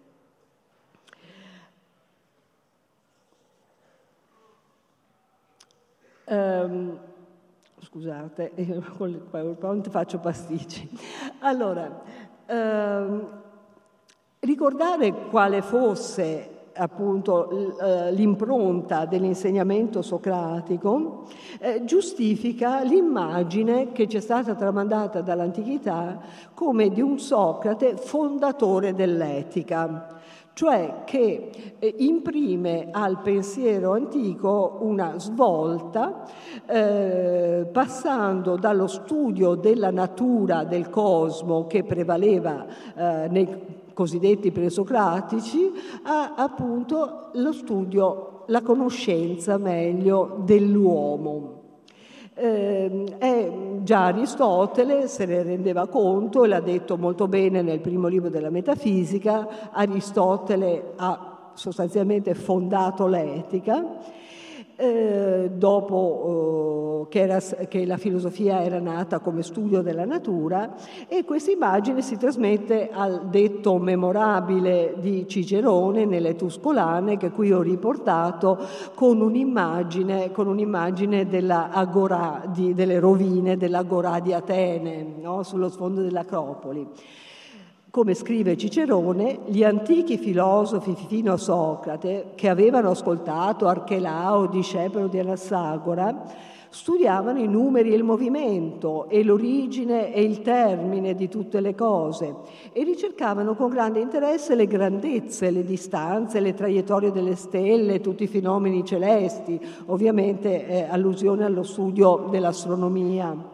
Um, 6.34 6.98
scusate, 7.80 8.52
con 8.96 9.10
il 9.10 9.18
PowerPoint 9.18 9.88
faccio 9.88 10.18
pasticci. 10.18 10.88
Allora, 11.40 12.02
ehm, 12.46 13.28
ricordare 14.40 15.12
quale 15.28 15.62
fosse 15.62 16.48
appunto 16.76 17.78
eh, 17.78 18.12
l'impronta 18.12 19.04
dell'insegnamento 19.04 20.02
socratico, 20.02 21.26
eh, 21.60 21.84
giustifica 21.84 22.82
l'immagine 22.82 23.92
che 23.92 24.08
ci 24.08 24.16
è 24.16 24.20
stata 24.20 24.56
tramandata 24.56 25.20
dall'antichità 25.20 26.20
come 26.52 26.88
di 26.88 27.00
un 27.00 27.20
Socrate 27.20 27.96
fondatore 27.96 28.92
dell'etica, 28.92 30.20
cioè 30.54 31.02
che 31.04 31.74
eh, 31.78 31.94
imprime 31.98 32.88
al 32.90 33.20
pensiero 33.20 33.92
antico 33.92 34.78
una 34.80 35.18
svolta 35.18 36.24
eh, 36.66 37.68
passando 37.70 38.56
dallo 38.56 38.86
studio 38.86 39.56
della 39.56 39.90
natura 39.90 40.64
del 40.64 40.88
cosmo 40.90 41.66
che 41.66 41.82
prevaleva 41.82 42.66
eh, 42.94 43.28
nei 43.28 43.82
cosiddetti 43.92 44.50
presocratici, 44.50 45.72
a 46.02 46.34
appunto 46.36 47.30
lo 47.34 47.52
studio, 47.52 48.42
la 48.46 48.60
conoscenza 48.60 49.56
meglio 49.56 50.42
dell'uomo. 50.44 51.63
Eh, 52.36 53.78
già 53.84 54.06
Aristotele 54.06 55.06
se 55.06 55.24
ne 55.24 55.44
rendeva 55.44 55.86
conto 55.86 56.42
e 56.42 56.48
l'ha 56.48 56.58
detto 56.58 56.96
molto 56.96 57.28
bene 57.28 57.62
nel 57.62 57.78
primo 57.78 58.08
libro 58.08 58.28
della 58.28 58.50
Metafisica, 58.50 59.70
Aristotele 59.70 60.94
ha 60.96 61.50
sostanzialmente 61.54 62.34
fondato 62.34 63.06
l'etica 63.06 63.84
eh, 64.76 65.50
dopo 65.52 67.06
eh, 67.06 67.10
che, 67.10 67.20
era, 67.20 67.38
che, 67.40 67.86
la 67.86 67.96
filosofia 67.96 68.62
era 68.62 68.80
nata 68.80 69.20
come 69.20 69.42
studio 69.42 69.82
della 69.82 70.04
natura 70.04 70.74
e 71.06 71.24
questa 71.24 71.50
immagine 71.50 72.02
si 72.02 72.16
trasmette 72.16 72.90
al 72.92 73.28
detto 73.28 73.78
memorabile 73.78 74.94
di 74.98 75.26
Cicerone 75.28 76.04
nelle 76.04 76.34
Tuscolane 76.34 77.16
che 77.16 77.30
qui 77.30 77.52
ho 77.52 77.62
riportato 77.62 78.58
con 78.94 79.20
un'immagine, 79.20 80.32
con 80.32 80.48
un'immagine 80.48 81.26
della 81.26 81.70
agora 81.70 82.42
di, 82.46 82.74
delle 82.74 82.98
rovine 82.98 83.56
dell'agorà 83.56 84.20
di 84.20 84.32
Atene 84.32 85.14
no? 85.20 85.42
sullo 85.42 85.68
sfondo 85.68 86.02
dell'Acropoli. 86.02 86.86
Come 87.94 88.14
scrive 88.14 88.56
Cicerone, 88.56 89.38
gli 89.46 89.62
antichi 89.62 90.18
filosofi 90.18 90.96
fino 91.06 91.34
a 91.34 91.36
Socrate, 91.36 92.32
che 92.34 92.48
avevano 92.48 92.90
ascoltato 92.90 93.68
Archelao, 93.68 94.46
discepolo 94.46 95.06
di 95.06 95.20
Anassagora, 95.20 96.24
studiavano 96.70 97.38
i 97.38 97.46
numeri 97.46 97.92
e 97.92 97.94
il 97.94 98.02
movimento 98.02 99.08
e 99.08 99.22
l'origine 99.22 100.12
e 100.12 100.24
il 100.24 100.42
termine 100.42 101.14
di 101.14 101.28
tutte 101.28 101.60
le 101.60 101.76
cose 101.76 102.34
e 102.72 102.82
ricercavano 102.82 103.54
con 103.54 103.70
grande 103.70 104.00
interesse 104.00 104.56
le 104.56 104.66
grandezze, 104.66 105.52
le 105.52 105.64
distanze, 105.64 106.40
le 106.40 106.52
traiettorie 106.52 107.12
delle 107.12 107.36
stelle, 107.36 108.00
tutti 108.00 108.24
i 108.24 108.26
fenomeni 108.26 108.84
celesti, 108.84 109.56
ovviamente 109.86 110.66
eh, 110.66 110.86
allusione 110.90 111.44
allo 111.44 111.62
studio 111.62 112.26
dell'astronomia. 112.28 113.53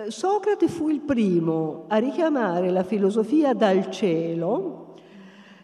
Eh, 0.00 0.10
Socrate 0.10 0.68
fu 0.68 0.88
il 0.88 1.00
primo 1.00 1.84
a 1.88 1.96
richiamare 1.96 2.70
la 2.70 2.84
filosofia 2.84 3.52
dal 3.52 3.90
cielo, 3.90 4.94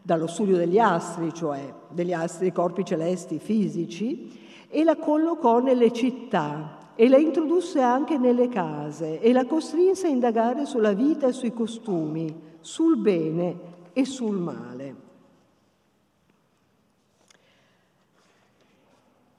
dallo 0.02 0.26
studio 0.26 0.56
degli 0.56 0.78
astri, 0.78 1.32
cioè 1.32 1.72
degli 1.88 2.12
astri, 2.12 2.52
corpi 2.52 2.84
celesti 2.84 3.38
fisici, 3.38 4.66
e 4.68 4.84
la 4.84 4.96
collocò 4.96 5.60
nelle 5.60 5.90
città 5.90 6.92
e 6.94 7.08
la 7.08 7.16
introdusse 7.16 7.80
anche 7.80 8.18
nelle 8.18 8.48
case 8.48 9.20
e 9.20 9.32
la 9.32 9.46
costrinse 9.46 10.06
a 10.06 10.10
indagare 10.10 10.66
sulla 10.66 10.92
vita 10.92 11.28
e 11.28 11.32
sui 11.32 11.52
costumi, 11.52 12.58
sul 12.60 12.98
bene 12.98 13.58
e 13.94 14.04
sul 14.04 14.36
male. 14.36 15.05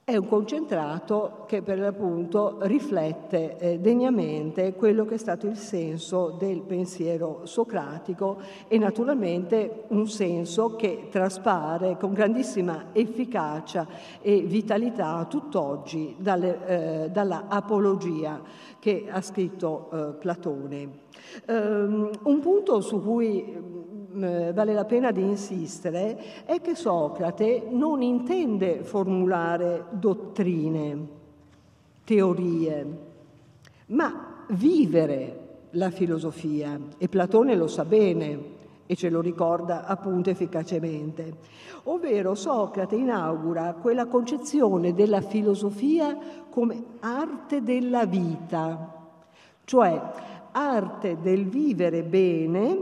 È 0.09 0.15
un 0.15 0.25
concentrato 0.25 1.43
che 1.47 1.61
per 1.61 1.79
l'appunto 1.79 2.59
riflette 2.61 3.57
eh, 3.57 3.79
degnamente 3.79 4.73
quello 4.73 5.03
che 5.03 5.15
è 5.15 5.17
stato 5.17 5.47
il 5.47 5.57
senso 5.57 6.29
del 6.39 6.61
pensiero 6.61 7.41
socratico 7.43 8.37
e 8.69 8.77
naturalmente 8.77 9.83
un 9.89 10.07
senso 10.07 10.77
che 10.77 11.09
traspare 11.11 11.97
con 11.97 12.13
grandissima 12.13 12.85
efficacia 12.93 13.85
e 14.21 14.43
vitalità 14.43 15.25
tutt'oggi 15.25 16.15
dalle, 16.17 17.03
eh, 17.03 17.09
dalla 17.09 17.47
apologia 17.49 18.41
che 18.79 19.07
ha 19.09 19.19
scritto 19.19 19.89
eh, 19.91 20.13
Platone. 20.13 21.05
Um, 21.47 22.09
un 22.23 22.39
punto 22.39 22.81
su 22.81 23.01
cui 23.01 23.75
eh, 24.19 24.51
vale 24.53 24.73
la 24.73 24.85
pena 24.85 25.11
di 25.11 25.21
insistere 25.21 26.43
è 26.45 26.59
che 26.61 26.75
Socrate 26.75 27.67
non 27.69 28.01
intende 28.01 28.83
formulare 28.83 29.85
dottrine, 29.91 31.07
teorie, 32.03 32.97
ma 33.87 34.45
vivere 34.49 35.45
la 35.71 35.91
filosofia 35.91 36.79
e 36.97 37.07
Platone 37.07 37.55
lo 37.55 37.67
sa 37.67 37.85
bene 37.85 38.55
e 38.87 38.95
ce 38.95 39.09
lo 39.09 39.21
ricorda 39.21 39.85
appunto 39.85 40.29
efficacemente. 40.29 41.35
Ovvero 41.83 42.33
Socrate 42.33 42.95
inaugura 42.95 43.73
quella 43.73 44.07
concezione 44.07 44.93
della 44.93 45.21
filosofia 45.21 46.17
come 46.49 46.83
arte 47.01 47.61
della 47.61 48.05
vita, 48.05 48.95
cioè 49.65 50.01
arte 50.57 51.17
del 51.21 51.45
vivere 51.45 52.01
bene 52.01 52.77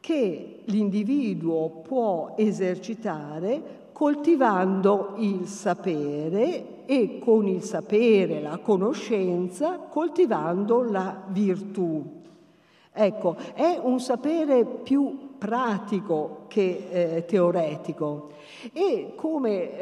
che 0.00 0.60
l'individuo 0.64 1.68
può 1.82 2.34
esercitare 2.36 3.84
coltivando 3.92 5.14
il 5.16 5.46
sapere 5.46 6.84
e 6.86 7.18
con 7.18 7.46
il 7.48 7.62
sapere, 7.62 8.40
la 8.40 8.58
conoscenza, 8.58 9.78
coltivando 9.78 10.82
la 10.82 11.22
virtù. 11.28 12.04
Ecco, 12.92 13.36
è 13.54 13.78
un 13.82 13.98
sapere 14.00 14.64
più 14.64 15.34
pratico 15.36 16.44
che 16.48 16.88
eh, 16.90 17.24
teoretico 17.26 18.30
e 18.72 19.12
come 19.14 19.78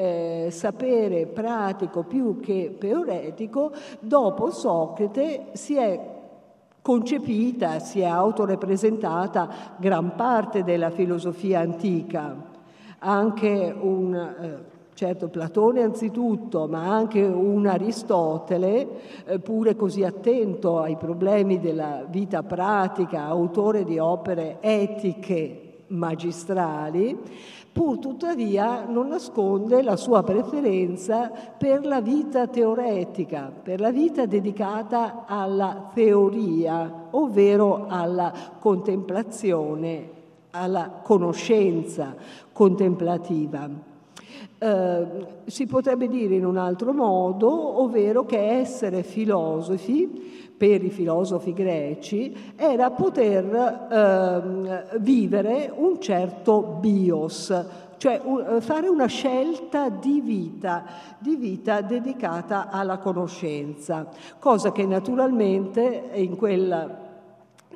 eh, 0.46 0.50
sapere 0.50 1.26
pratico 1.26 2.02
più 2.02 2.40
che 2.40 2.76
teoretico, 2.78 3.72
dopo 4.00 4.50
Socrate 4.50 5.46
si 5.52 5.76
è 5.76 6.13
concepita, 6.84 7.78
si 7.78 8.00
è 8.00 8.04
autorepresentata 8.04 9.48
gran 9.78 10.14
parte 10.16 10.64
della 10.64 10.90
filosofia 10.90 11.60
antica, 11.60 12.36
anche 12.98 13.74
un 13.80 14.14
eh, 14.14 14.64
certo 14.92 15.28
Platone 15.28 15.80
anzitutto, 15.80 16.68
ma 16.68 16.86
anche 16.94 17.22
un 17.22 17.66
Aristotele, 17.66 18.88
eh, 19.24 19.38
pure 19.38 19.76
così 19.76 20.04
attento 20.04 20.78
ai 20.80 20.98
problemi 20.98 21.58
della 21.58 22.04
vita 22.06 22.42
pratica, 22.42 23.24
autore 23.24 23.84
di 23.84 23.98
opere 23.98 24.58
etiche 24.60 25.84
magistrali, 25.86 27.18
pur 27.74 27.98
tuttavia 27.98 28.84
non 28.86 29.08
nasconde 29.08 29.82
la 29.82 29.96
sua 29.96 30.22
preferenza 30.22 31.28
per 31.58 31.84
la 31.84 32.00
vita 32.00 32.46
teoretica, 32.46 33.50
per 33.50 33.80
la 33.80 33.90
vita 33.90 34.26
dedicata 34.26 35.24
alla 35.26 35.90
teoria, 35.92 37.08
ovvero 37.10 37.86
alla 37.88 38.32
contemplazione, 38.60 40.08
alla 40.52 41.00
conoscenza 41.02 42.14
contemplativa. 42.52 43.68
Eh, 44.56 45.06
si 45.46 45.66
potrebbe 45.66 46.06
dire 46.06 46.36
in 46.36 46.46
un 46.46 46.56
altro 46.56 46.92
modo, 46.92 47.82
ovvero 47.82 48.24
che 48.24 48.38
essere 48.38 49.02
filosofi 49.02 50.43
per 50.56 50.82
i 50.84 50.90
filosofi 50.90 51.52
greci 51.52 52.54
era 52.56 52.90
poter 52.90 53.44
eh, 53.90 54.98
vivere 54.98 55.72
un 55.74 56.00
certo 56.00 56.78
bios, 56.80 57.64
cioè 57.96 58.20
un, 58.22 58.60
fare 58.60 58.88
una 58.88 59.06
scelta 59.06 59.88
di 59.88 60.20
vita, 60.20 60.84
di 61.18 61.36
vita 61.36 61.80
dedicata 61.80 62.68
alla 62.70 62.98
conoscenza, 62.98 64.08
cosa 64.38 64.72
che 64.72 64.86
naturalmente 64.86 66.10
in 66.14 66.36
quel 66.36 67.03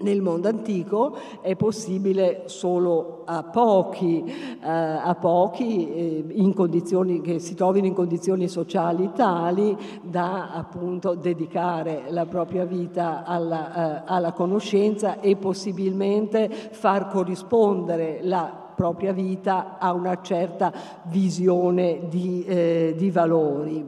nel 0.00 0.22
mondo 0.22 0.48
antico 0.48 1.16
è 1.40 1.56
possibile 1.56 2.42
solo 2.46 3.22
a 3.24 3.42
pochi, 3.42 4.24
eh, 4.24 4.68
a 4.68 5.14
pochi 5.18 6.24
eh, 6.24 7.20
che 7.22 7.38
si 7.38 7.54
trovino 7.54 7.86
in 7.86 7.94
condizioni 7.94 8.48
sociali 8.48 9.10
tali 9.14 9.76
da 10.02 10.52
appunto 10.52 11.14
dedicare 11.14 12.04
la 12.08 12.26
propria 12.26 12.64
vita 12.64 13.24
alla, 13.24 14.00
eh, 14.00 14.02
alla 14.06 14.32
conoscenza 14.32 15.20
e 15.20 15.36
possibilmente 15.36 16.48
far 16.48 17.08
corrispondere 17.08 18.20
la 18.22 18.66
propria 18.74 19.12
vita 19.12 19.76
a 19.78 19.92
una 19.92 20.20
certa 20.22 20.72
visione 21.06 22.02
di, 22.08 22.44
eh, 22.44 22.94
di 22.96 23.10
valori. 23.10 23.84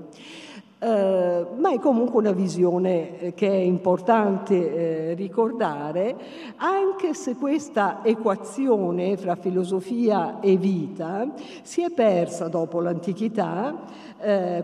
Eh, 0.83 1.47
ma 1.59 1.73
è 1.73 1.79
comunque 1.79 2.21
una 2.21 2.33
visione 2.33 3.19
eh, 3.19 3.35
che 3.35 3.51
è 3.51 3.55
importante 3.55 5.11
eh, 5.11 5.15
ricordare, 5.15 6.17
anche 6.57 7.13
se 7.13 7.35
questa 7.35 8.01
equazione 8.03 9.19
fra 9.19 9.35
filosofia 9.35 10.41
e 10.41 10.57
vita 10.57 11.35
si 11.61 11.83
è 11.83 11.91
persa 11.91 12.49
dopo 12.49 12.81
l'antichità 12.81 14.09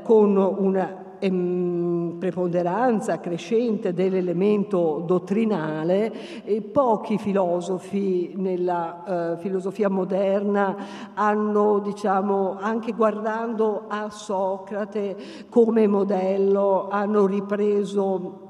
con 0.02 0.36
una 0.36 1.05
preponderanza 1.18 3.20
crescente 3.20 3.92
dell'elemento 3.92 5.02
dottrinale 5.06 6.44
e 6.44 6.60
pochi 6.62 7.18
filosofi 7.18 8.32
nella 8.36 9.34
uh, 9.34 9.36
filosofia 9.38 9.88
moderna 9.88 10.76
hanno, 11.14 11.78
diciamo, 11.78 12.56
anche 12.58 12.92
guardando 12.92 13.84
a 13.88 14.10
Socrate 14.10 15.16
come 15.48 15.86
modello, 15.86 16.88
hanno 16.88 17.26
ripreso 17.26 18.42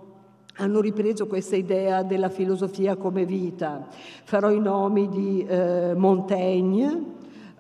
hanno 0.59 0.81
ripreso 0.81 1.27
questa 1.27 1.55
idea 1.55 2.03
della 2.03 2.31
filosofia 2.31 2.97
come 2.97 3.27
vita. 3.27 3.89
Farò 4.25 4.51
i 4.51 4.59
nomi 4.59 5.07
di 5.09 5.45
eh, 5.47 5.93
Montaigne, 5.95 7.05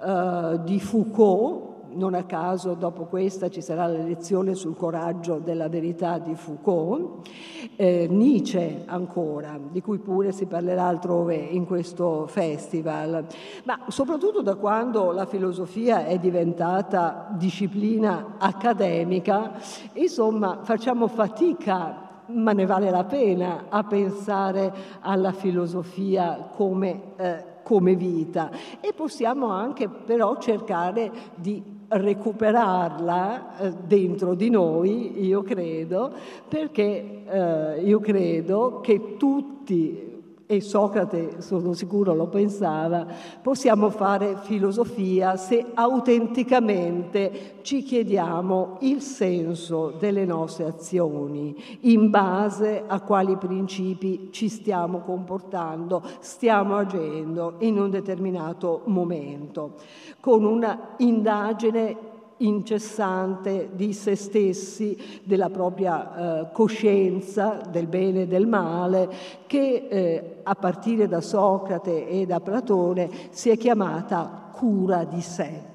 eh, 0.03 0.61
di 0.65 0.81
Foucault, 0.81 1.66
non 1.97 2.15
a 2.15 2.25
caso 2.25 2.75
dopo 2.75 3.05
questa 3.05 3.49
ci 3.49 3.61
sarà 3.61 3.87
la 3.87 4.03
lezione 4.03 4.55
sul 4.55 4.77
coraggio 4.77 5.39
della 5.39 5.69
verità 5.69 6.19
di 6.19 6.35
Foucault, 6.35 7.29
eh, 7.77 8.07
Nietzsche 8.09 8.83
ancora, 8.87 9.59
di 9.71 9.81
cui 9.81 9.99
pure 9.99 10.33
si 10.33 10.47
parlerà 10.47 10.85
altrove 10.85 11.35
in 11.35 11.67
questo 11.67 12.27
festival, 12.27 13.27
ma 13.65 13.81
soprattutto 13.89 14.43
da 14.43 14.55
quando 14.55 15.13
la 15.13 15.27
filosofia 15.27 16.07
è 16.07 16.19
diventata 16.19 17.29
disciplina 17.37 18.37
accademica, 18.39 19.59
insomma 19.95 20.61
facciamo 20.63 21.09
fatica 21.09 22.05
ma 22.29 22.53
ne 22.53 22.67
vale 22.67 22.91
la 22.91 23.05
pena 23.05 23.67
a 23.69 23.85
pensare 23.85 24.73
alla 25.01 25.31
filosofia 25.31 26.51
come, 26.53 27.15
eh, 27.17 27.45
come 27.63 27.95
vita. 27.95 28.51
E 28.81 28.93
possiamo 28.93 29.51
anche 29.51 29.89
però 29.89 30.37
cercare 30.39 31.13
di 31.37 31.76
recuperarla 31.89 33.59
eh, 33.59 33.73
dentro 33.87 34.35
di 34.35 34.51
noi, 34.51 35.25
io 35.25 35.43
credo, 35.43 36.13
perché 36.49 37.23
eh, 37.27 37.81
io 37.83 38.01
credo 38.01 38.81
che 38.81 39.17
tutti 39.17 40.16
e 40.47 40.61
Socrate, 40.61 41.41
sono 41.41 41.73
sicuro, 41.73 42.15
lo 42.15 42.29
pensava, 42.29 43.07
possiamo 43.43 43.91
fare 43.91 44.37
filosofia 44.43 45.37
se 45.37 45.67
autenticamente 45.75 47.55
ci 47.63 47.83
chiediamo 47.83 48.79
il 48.81 49.01
senso 49.01 49.93
delle 49.99 50.25
nostre 50.25 50.67
azioni, 50.67 51.79
in 51.81 52.11
base 52.11 52.85
a 52.87 53.01
quali 53.01 53.37
principi 53.37 54.29
ci 54.31 54.49
stiamo 54.49 55.01
comportando, 55.01 56.03
stiamo 56.21 56.77
agendo 56.77 57.55
in 57.59 57.79
un 57.79 57.91
determinato 57.91 58.83
momento, 58.85 59.75
con 60.21 60.45
una 60.45 60.95
indagine 60.99 62.06
incessante 62.39 63.71
di 63.73 63.93
se 63.93 64.15
stessi, 64.15 65.21
della 65.25 65.51
propria 65.51 66.43
eh, 66.43 66.53
coscienza 66.53 67.61
del 67.71 67.87
bene 67.87 68.23
e 68.23 68.27
del 68.27 68.47
male, 68.47 69.09
che 69.47 69.87
eh, 69.89 70.41
a 70.43 70.55
partire 70.55 71.09
da 71.09 71.21
Socrate 71.21 72.09
e 72.09 72.27
da 72.27 72.41
Platone 72.41 73.11
si 73.31 73.51
è 73.51 73.57
chiamata 73.57 74.51
cura 74.53 75.05
di 75.05 75.21
sé. 75.21 75.75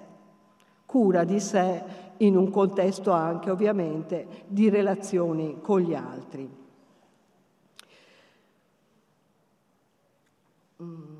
Cura 0.85 1.23
di 1.23 1.39
sé 1.39 1.83
in 2.17 2.35
un 2.35 2.49
contesto 2.49 3.11
anche 3.11 3.49
ovviamente 3.49 4.27
di 4.47 4.69
relazioni 4.69 5.57
con 5.61 5.79
gli 5.79 5.93
altri. 5.93 6.59
Mm. 10.81 11.10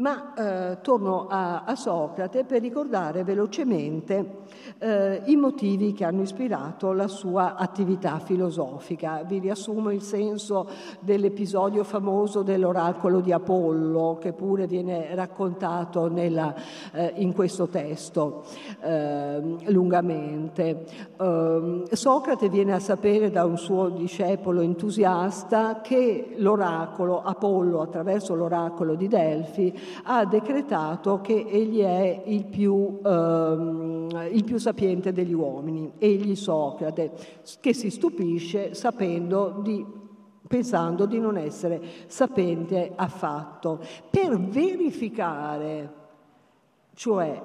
Ma 0.00 0.32
eh, 0.32 0.78
torno 0.80 1.26
a, 1.28 1.64
a, 1.64 1.76
Socrate 1.76 2.44
per 2.44 2.62
ricordare 2.62 3.22
velocemente 3.22 4.38
eh, 4.78 5.20
i 5.26 5.36
motivi 5.36 5.92
che 5.92 6.06
hanno 6.06 6.22
ispirato 6.22 6.94
la 6.94 7.06
sua 7.06 7.54
attività 7.54 8.18
filosofica. 8.18 9.22
Vi 9.26 9.40
riassumo 9.40 9.90
il 9.90 10.00
senso 10.00 10.66
dell'episodio 11.00 11.84
famoso 11.84 12.40
dell'oracolo 12.40 13.20
di 13.20 13.30
Apollo, 13.30 14.16
che 14.18 14.32
pure 14.32 14.66
viene 14.66 15.14
raccontato 15.14 16.08
nella, 16.08 16.54
eh, 16.92 17.12
in 17.16 17.34
questo 17.34 17.66
testo 17.66 18.44
ehm, 18.80 19.70
lungamente. 19.70 20.86
Ehm, 21.20 21.84
Socrate 21.90 22.48
viene 22.48 22.72
a 22.72 22.80
sapere 22.80 23.30
da 23.30 23.44
un 23.44 23.58
suo 23.58 23.90
discepolo 23.90 24.62
entusiasta 24.62 25.82
che 25.82 26.36
l'oracolo, 26.36 27.20
Apollo 27.20 27.82
attraverso 27.82 28.34
l'oracolo 28.34 28.94
di 28.94 29.06
Delfi, 29.06 29.88
ha 30.04 30.24
decretato 30.24 31.20
che 31.20 31.46
egli 31.48 31.80
è 31.80 32.22
il 32.26 32.46
più, 32.46 32.98
ehm, 33.04 34.28
il 34.32 34.44
più 34.44 34.58
sapiente 34.58 35.12
degli 35.12 35.34
uomini, 35.34 35.92
egli 35.98 36.34
Socrate, 36.34 37.12
che 37.60 37.74
si 37.74 37.90
stupisce 37.90 38.74
sapendo 38.74 39.60
di 39.62 39.98
pensando 40.50 41.06
di 41.06 41.20
non 41.20 41.36
essere 41.36 41.80
sapente 42.06 42.90
affatto. 42.96 43.78
Per 44.10 44.36
verificare, 44.40 45.92
cioè 46.94 47.40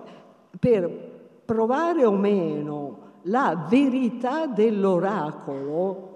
per 0.59 1.13
provare 1.45 2.03
o 2.03 2.11
meno 2.11 3.03
la 3.23 3.67
verità 3.69 4.47
dell'oracolo, 4.47 6.13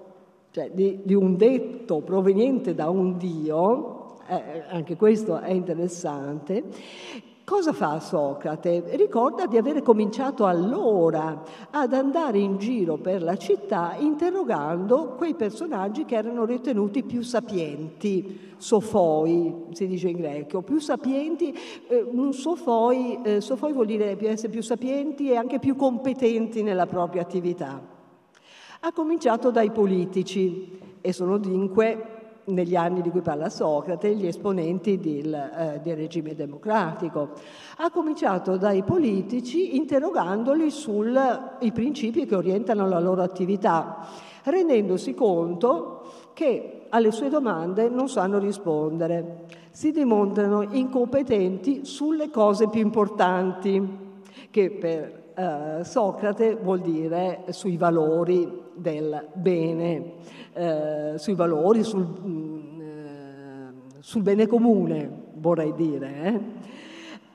cioè 0.50 0.72
di, 0.72 1.00
di 1.04 1.14
un 1.14 1.36
detto 1.36 2.00
proveniente 2.00 2.74
da 2.74 2.88
un 2.88 3.16
Dio, 3.16 3.99
eh, 4.38 4.64
anche 4.68 4.96
questo 4.96 5.38
è 5.38 5.50
interessante, 5.50 6.64
Cosa 7.50 7.72
fa 7.72 7.98
Socrate? 7.98 8.84
Ricorda 8.90 9.46
di 9.46 9.56
avere 9.56 9.82
cominciato 9.82 10.46
allora 10.46 11.42
ad 11.70 11.92
andare 11.92 12.38
in 12.38 12.58
giro 12.58 12.96
per 12.96 13.24
la 13.24 13.36
città 13.36 13.96
interrogando 13.98 15.14
quei 15.16 15.34
personaggi 15.34 16.04
che 16.04 16.14
erano 16.14 16.44
ritenuti 16.44 17.02
più 17.02 17.22
sapienti, 17.22 18.52
sofoi 18.56 19.64
si 19.72 19.88
dice 19.88 20.10
in 20.10 20.18
greco, 20.18 20.62
più 20.62 20.78
sapienti, 20.78 21.52
eh, 21.88 22.06
un 22.08 22.32
sofoi, 22.32 23.18
eh, 23.24 23.40
sofoi 23.40 23.72
vuol 23.72 23.86
dire 23.86 24.16
essere 24.28 24.52
più 24.52 24.62
sapienti 24.62 25.32
e 25.32 25.34
anche 25.34 25.58
più 25.58 25.74
competenti 25.74 26.62
nella 26.62 26.86
propria 26.86 27.22
attività. 27.22 27.82
Ha 28.78 28.92
cominciato 28.92 29.50
dai 29.50 29.72
politici 29.72 30.78
e 31.00 31.12
sono 31.12 31.36
dunque 31.36 32.19
negli 32.44 32.76
anni 32.76 33.02
di 33.02 33.10
cui 33.10 33.20
parla 33.20 33.48
Socrate, 33.48 34.14
gli 34.14 34.26
esponenti 34.26 34.98
del, 34.98 35.32
eh, 35.32 35.80
del, 35.82 35.96
regime 35.96 36.34
democratico. 36.34 37.30
Ha 37.78 37.90
cominciato 37.90 38.56
dai 38.56 38.82
politici 38.82 39.76
interrogandoli 39.76 40.70
sui 40.70 41.72
principi 41.72 42.26
che 42.26 42.34
orientano 42.34 42.88
la 42.88 42.98
loro 42.98 43.22
attività, 43.22 44.06
rendendosi 44.44 45.14
conto 45.14 46.30
che 46.32 46.86
alle 46.88 47.12
sue 47.12 47.28
domande 47.28 47.88
non 47.88 48.08
sanno 48.08 48.38
rispondere, 48.38 49.44
si 49.70 49.92
dimostrano 49.92 50.62
incompetenti 50.62 51.84
sulle 51.84 52.30
cose 52.30 52.68
più 52.68 52.80
importanti, 52.80 54.08
che 54.50 54.70
per 54.70 55.19
eh, 55.40 55.84
Socrate 55.84 56.56
vuol 56.56 56.80
dire 56.80 57.44
sui 57.48 57.78
valori 57.78 58.46
del 58.74 59.28
bene, 59.32 60.12
eh, 60.52 61.14
sui 61.16 61.34
valori, 61.34 61.82
sul, 61.82 62.06
mm, 62.06 62.80
eh, 62.80 63.72
sul, 64.00 64.22
bene 64.22 64.46
comune, 64.46 65.10
vorrei 65.34 65.72
dire. 65.74 66.22
Eh. 66.22 66.40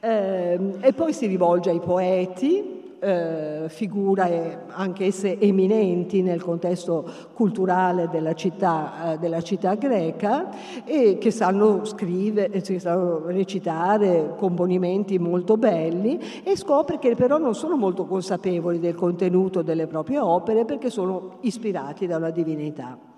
Ehm, 0.08 0.78
e 0.82 0.94
poi 0.94 1.14
si 1.14 1.26
rivolge 1.26 1.72
ai 1.72 1.80
poeti, 1.80 2.75
eh, 3.06 3.70
figure 3.70 4.64
anch'esse 4.70 5.40
eminenti 5.40 6.24
nel 6.24 6.42
contesto 6.42 7.08
culturale 7.34 8.10
della 8.10 8.34
città, 8.34 9.14
eh, 9.14 9.18
della 9.20 9.42
città 9.42 9.76
greca 9.76 10.50
e 10.84 11.18
che 11.20 11.30
sanno 11.30 11.86
scrivere, 11.86 12.62
che 12.62 12.74
eh, 12.74 12.80
sanno 12.80 13.28
recitare 13.28 14.34
componimenti 14.38 15.20
molto 15.20 15.56
belli 15.56 16.20
e 16.44 16.58
scopre 16.58 16.98
che 16.98 17.14
però 17.16 17.38
non 17.38 17.54
sono 17.54 17.78
molto 17.78 18.06
consapevoli 18.06 18.80
del 18.80 18.96
contenuto 18.96 19.62
delle 19.62 19.86
proprie 19.86 20.18
opere 20.18 20.66
perché 20.66 20.90
sono 20.90 21.38
ispirati 21.42 22.08
da 22.08 22.18
una 22.18 22.32
divinità. 22.32 23.14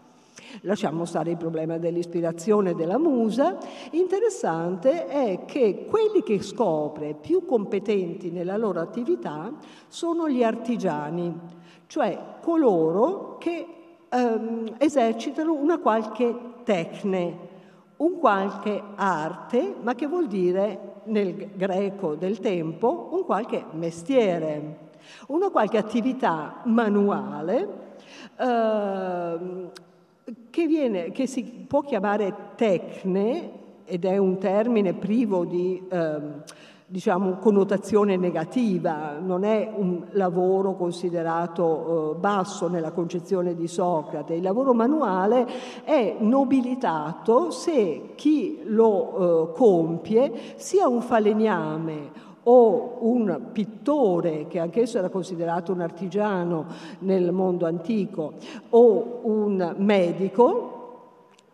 Lasciamo 0.61 1.05
stare 1.05 1.31
il 1.31 1.37
problema 1.37 1.77
dell'ispirazione 1.77 2.73
della 2.73 2.97
musa. 2.97 3.57
Interessante 3.91 5.07
è 5.07 5.45
che 5.45 5.85
quelli 5.89 6.23
che 6.23 6.41
scopre 6.41 7.15
più 7.15 7.45
competenti 7.45 8.31
nella 8.31 8.57
loro 8.57 8.79
attività 8.79 9.51
sono 9.87 10.29
gli 10.29 10.43
artigiani, 10.43 11.33
cioè 11.87 12.35
coloro 12.41 13.37
che 13.37 13.65
ehm, 14.09 14.75
esercitano 14.77 15.53
una 15.53 15.79
qualche 15.79 16.35
tecne, 16.63 17.55
un 17.97 18.19
qualche 18.19 18.81
arte, 18.95 19.75
ma 19.81 19.95
che 19.95 20.07
vuol 20.07 20.27
dire 20.27 21.01
nel 21.05 21.51
greco 21.55 22.15
del 22.15 22.39
tempo 22.39 23.09
un 23.11 23.23
qualche 23.25 23.63
mestiere, 23.71 24.85
una 25.27 25.49
qualche 25.49 25.77
attività 25.77 26.61
manuale 26.65 27.85
eh, 28.37 29.69
che, 30.49 30.67
viene, 30.67 31.11
che 31.11 31.27
si 31.27 31.43
può 31.43 31.81
chiamare 31.81 32.33
tecne, 32.55 33.51
ed 33.85 34.03
è 34.03 34.17
un 34.17 34.37
termine 34.37 34.93
privo 34.93 35.45
di 35.45 35.81
eh, 35.89 36.19
diciamo, 36.85 37.37
connotazione 37.37 38.17
negativa, 38.17 39.17
non 39.19 39.45
è 39.45 39.71
un 39.73 40.03
lavoro 40.11 40.75
considerato 40.75 42.15
eh, 42.15 42.19
basso 42.19 42.67
nella 42.67 42.91
concezione 42.91 43.55
di 43.55 43.67
Socrate. 43.67 44.33
Il 44.33 44.41
lavoro 44.41 44.73
manuale 44.73 45.47
è 45.83 46.17
nobilitato 46.19 47.49
se 47.51 48.13
chi 48.15 48.59
lo 48.63 49.51
eh, 49.51 49.53
compie 49.53 50.31
sia 50.55 50.87
un 50.87 51.01
falegname 51.01 52.25
o 52.49 52.97
un 53.01 53.49
pittore, 53.51 54.47
che 54.47 54.59
anch'esso 54.59 54.97
era 54.97 55.09
considerato 55.09 55.73
un 55.73 55.81
artigiano 55.81 56.65
nel 56.99 57.31
mondo 57.31 57.65
antico, 57.65 58.33
o 58.69 59.19
un 59.23 59.75
medico, 59.77 60.73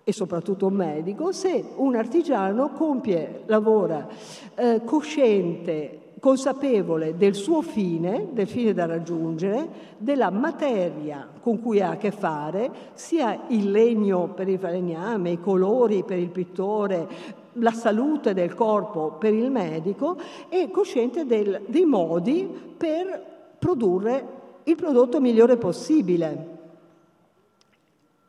e 0.04 0.12
soprattutto 0.12 0.68
un 0.68 0.74
medico, 0.76 1.32
se 1.32 1.64
un 1.78 1.96
artigiano 1.96 2.70
compie, 2.70 3.44
lavora 3.46 4.08
eh, 4.56 4.82
cosciente, 4.84 6.00
consapevole 6.20 7.18
del 7.18 7.36
suo 7.36 7.62
fine, 7.62 8.28
del 8.32 8.48
fine 8.48 8.74
da 8.74 8.86
raggiungere, 8.86 9.68
della 9.98 10.30
materia 10.30 11.28
con 11.42 11.60
cui 11.60 11.82
ha 11.82 11.92
a 11.92 11.98
che 11.98 12.12
fare, 12.12 12.72
sia 12.94 13.46
il 13.48 13.72
legno 13.72 14.30
per 14.34 14.48
il 14.48 14.60
falegname, 14.60 15.32
i 15.32 15.40
colori 15.40 16.04
per 16.04 16.18
il 16.18 16.30
pittore, 16.30 17.08
la 17.54 17.72
salute 17.72 18.34
del 18.34 18.54
corpo 18.56 19.16
per 19.20 19.34
il 19.34 19.52
medico 19.52 20.18
e 20.50 20.70
cosciente 20.72 21.26
del, 21.26 21.62
dei 21.68 21.86
modi 21.86 22.48
per 22.78 23.56
produrre 23.60 24.42
il 24.64 24.76
prodotto 24.76 25.20
migliore 25.20 25.58
possibile. 25.58 26.52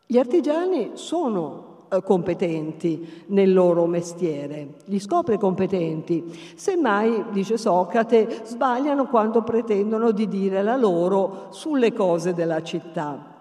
Gli 0.07 0.19
artigiani 0.19 0.91
sono 0.95 1.87
eh, 1.89 2.03
competenti 2.03 3.25
nel 3.27 3.53
loro 3.53 3.87
mestiere, 3.87 4.75
li 4.87 4.99
scopre 4.99 5.39
competenti. 5.39 6.25
Semmai, 6.55 7.25
dice 7.31 7.57
Socrate, 7.57 8.43
sbagliano 8.45 9.07
quando 9.07 9.43
pretendono 9.43 10.11
di 10.11 10.29
dire 10.29 10.63
la 10.63 10.77
loro 10.77 11.49
sulle 11.51 11.93
cose 11.93 12.35
della 12.35 12.63
città. 12.63 13.34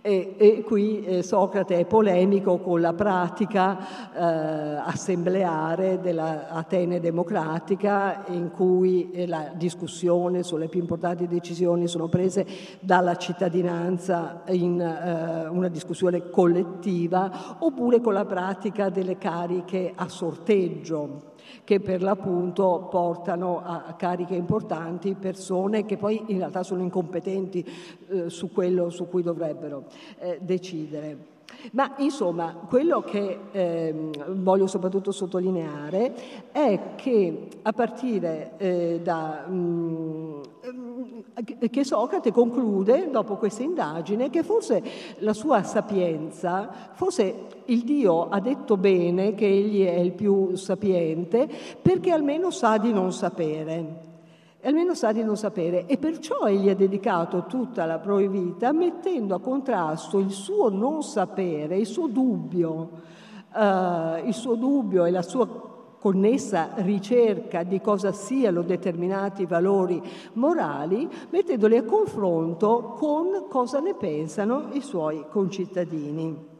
E, 0.00 0.34
e 0.38 0.62
qui 0.62 1.04
eh, 1.04 1.22
Socrate 1.22 1.78
è 1.78 1.84
polemico 1.84 2.58
con 2.58 2.80
la 2.80 2.92
pratica 2.92 3.78
eh, 4.14 4.80
assembleare 4.84 6.00
dell'Atene 6.00 7.00
democratica 7.00 8.24
in 8.28 8.50
cui 8.50 9.10
eh, 9.10 9.26
la 9.26 9.52
discussione 9.54 10.42
sulle 10.42 10.68
più 10.68 10.80
importanti 10.80 11.26
decisioni 11.26 11.88
sono 11.88 12.08
prese 12.08 12.46
dalla 12.80 13.16
cittadinanza 13.16 14.42
in 14.48 14.80
eh, 14.80 15.48
una 15.48 15.68
discussione 15.68 16.30
collettiva 16.30 17.56
oppure 17.58 18.00
con 18.00 18.14
la 18.14 18.24
pratica 18.24 18.88
delle 18.88 19.18
cariche 19.18 19.92
a 19.94 20.08
sorteggio 20.08 21.27
che 21.64 21.80
per 21.80 22.02
l'appunto 22.02 22.88
portano 22.90 23.62
a 23.64 23.94
cariche 23.96 24.34
importanti 24.34 25.14
persone 25.14 25.84
che 25.84 25.96
poi 25.96 26.22
in 26.28 26.38
realtà 26.38 26.62
sono 26.62 26.82
incompetenti 26.82 27.66
eh, 28.08 28.30
su 28.30 28.52
quello 28.52 28.90
su 28.90 29.08
cui 29.08 29.22
dovrebbero 29.22 29.84
eh, 30.18 30.38
decidere. 30.40 31.36
Ma 31.72 31.94
insomma, 31.98 32.54
quello 32.68 33.02
che 33.02 33.38
eh, 33.50 34.10
voglio 34.28 34.66
soprattutto 34.66 35.10
sottolineare 35.10 36.50
è 36.52 36.94
che 36.94 37.48
a 37.62 37.72
partire 37.72 38.52
eh, 38.58 39.00
da... 39.02 39.44
Mh, 39.46 39.54
mm, 39.54 40.27
che 41.70 41.84
Socrate 41.84 42.32
conclude, 42.32 43.10
dopo 43.10 43.36
questa 43.36 43.62
indagine, 43.62 44.30
che 44.30 44.42
forse 44.42 44.82
la 45.18 45.32
sua 45.32 45.62
sapienza, 45.62 46.70
forse 46.92 47.46
il 47.66 47.84
Dio 47.84 48.28
ha 48.28 48.40
detto 48.40 48.76
bene 48.76 49.34
che 49.34 49.46
egli 49.46 49.84
è 49.84 49.98
il 49.98 50.12
più 50.12 50.56
sapiente, 50.56 51.48
perché 51.80 52.10
almeno 52.10 52.50
sa 52.50 52.78
di 52.78 52.92
non 52.92 53.12
sapere. 53.12 54.06
Almeno 54.62 54.94
sa 54.94 55.12
di 55.12 55.22
non 55.22 55.36
sapere 55.36 55.86
e 55.86 55.98
perciò 55.98 56.46
egli 56.46 56.68
ha 56.68 56.74
dedicato 56.74 57.44
tutta 57.46 57.84
la 57.84 57.98
propria 57.98 58.28
vita 58.28 58.72
mettendo 58.72 59.36
a 59.36 59.40
contrasto 59.40 60.18
il 60.18 60.32
suo 60.32 60.68
non 60.68 61.04
sapere, 61.04 61.76
il 61.76 61.86
suo 61.86 62.08
dubbio, 62.08 62.90
uh, 63.54 64.26
il 64.26 64.34
suo 64.34 64.56
dubbio 64.56 65.04
e 65.04 65.12
la 65.12 65.22
sua 65.22 65.46
connessa 65.98 66.70
ricerca 66.76 67.62
di 67.62 67.80
cosa 67.80 68.12
siano 68.12 68.62
determinati 68.62 69.46
valori 69.46 70.00
morali, 70.34 71.08
mettendoli 71.30 71.76
a 71.76 71.84
confronto 71.84 72.94
con 72.96 73.46
cosa 73.48 73.80
ne 73.80 73.94
pensano 73.94 74.68
i 74.72 74.80
suoi 74.80 75.24
concittadini. 75.28 76.56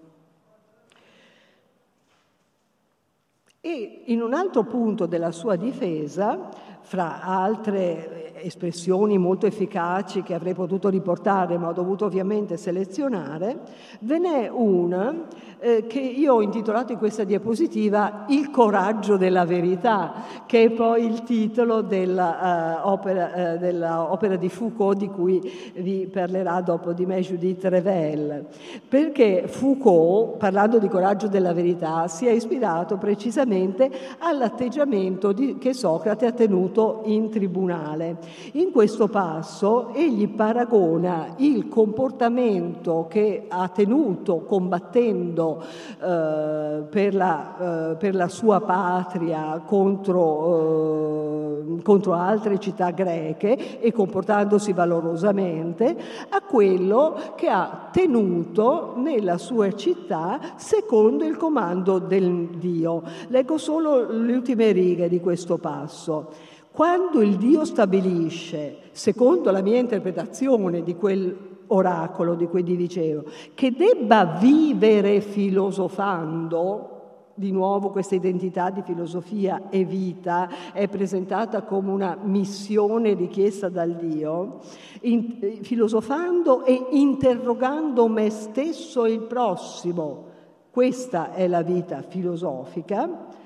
E 3.60 4.02
in 4.06 4.22
un 4.22 4.34
altro 4.34 4.64
punto 4.64 5.06
della 5.06 5.32
sua 5.32 5.56
difesa 5.56 6.48
fra 6.80 7.22
altre 7.22 8.27
espressioni 8.42 9.18
molto 9.18 9.46
efficaci 9.46 10.22
che 10.22 10.34
avrei 10.34 10.54
potuto 10.54 10.88
riportare, 10.88 11.58
ma 11.58 11.68
ho 11.68 11.72
dovuto 11.72 12.04
ovviamente 12.04 12.56
selezionare, 12.56 13.58
ve 14.00 14.18
n'è 14.18 14.48
una 14.52 15.26
eh, 15.60 15.86
che 15.86 15.98
io 16.00 16.34
ho 16.34 16.42
intitolato 16.42 16.92
in 16.92 16.98
questa 16.98 17.24
diapositiva 17.24 18.24
Il 18.28 18.50
coraggio 18.50 19.16
della 19.16 19.44
verità, 19.44 20.12
che 20.46 20.64
è 20.64 20.70
poi 20.70 21.04
il 21.04 21.22
titolo 21.24 21.82
dell'opera, 21.82 23.54
uh, 23.54 23.58
dell'opera 23.58 24.36
di 24.36 24.48
Foucault 24.48 24.98
di 24.98 25.08
cui 25.08 25.40
vi 25.76 26.06
parlerà 26.06 26.60
dopo 26.60 26.92
di 26.92 27.06
me 27.06 27.20
Judith 27.20 27.64
Revel. 27.64 28.46
Perché 28.88 29.44
Foucault, 29.46 30.36
parlando 30.36 30.78
di 30.78 30.88
coraggio 30.88 31.26
della 31.28 31.52
verità, 31.52 32.06
si 32.08 32.26
è 32.26 32.30
ispirato 32.30 32.96
precisamente 32.96 33.90
all'atteggiamento 34.18 35.32
di, 35.32 35.58
che 35.58 35.74
Socrate 35.74 36.26
ha 36.26 36.32
tenuto 36.32 37.02
in 37.04 37.30
tribunale. 37.30 38.16
In 38.52 38.70
questo 38.72 39.08
passo 39.08 39.92
egli 39.94 40.28
paragona 40.28 41.34
il 41.36 41.68
comportamento 41.68 43.06
che 43.08 43.44
ha 43.48 43.68
tenuto 43.68 44.40
combattendo 44.40 45.62
eh, 46.00 46.82
per, 46.88 47.14
la, 47.14 47.90
eh, 47.90 47.96
per, 47.96 48.14
la, 48.14 48.28
sua 48.28 48.60
patria 48.60 49.62
contro, 49.64 51.64
eh, 51.76 51.82
contro 51.82 52.12
altre 52.14 52.58
città 52.58 52.90
greche 52.90 53.80
e 53.80 53.92
comportandosi 53.92 54.72
valorosamente 54.72 55.96
a 56.28 56.40
quello 56.40 57.16
che 57.36 57.48
ha 57.48 57.88
tenuto 57.92 58.94
nella 58.96 59.38
sua 59.38 59.72
città 59.72 60.40
secondo 60.56 61.24
il 61.24 61.36
comando 61.36 61.98
del 61.98 62.48
Dio. 62.58 63.02
Leggo 63.28 63.58
solo 63.58 64.10
le 64.10 64.32
ultime 64.32 64.72
righe 64.72 65.08
di 65.08 65.20
questo 65.20 65.58
passo. 65.58 66.47
Quando 66.78 67.22
il 67.22 67.38
Dio 67.38 67.64
stabilisce, 67.64 68.90
secondo 68.92 69.50
la 69.50 69.62
mia 69.62 69.80
interpretazione 69.80 70.84
di 70.84 70.94
quel 70.94 71.64
oracolo 71.66 72.36
di 72.36 72.46
cui 72.46 72.62
vi 72.62 72.76
dicevo, 72.76 73.24
che 73.52 73.72
debba 73.72 74.36
vivere 74.40 75.20
filosofando, 75.20 77.32
di 77.34 77.50
nuovo 77.50 77.90
questa 77.90 78.14
identità 78.14 78.70
di 78.70 78.82
filosofia 78.82 79.62
e 79.70 79.84
vita 79.84 80.48
è 80.72 80.86
presentata 80.86 81.62
come 81.62 81.90
una 81.90 82.16
missione 82.22 83.14
richiesta 83.14 83.68
dal 83.68 83.96
Dio, 83.96 84.60
in, 85.00 85.36
eh, 85.40 85.58
filosofando 85.62 86.64
e 86.64 86.80
interrogando 86.90 88.06
me 88.06 88.30
stesso 88.30 89.04
e 89.04 89.14
il 89.14 89.22
prossimo. 89.22 90.26
Questa 90.70 91.32
è 91.32 91.48
la 91.48 91.62
vita 91.62 92.02
filosofica. 92.02 93.37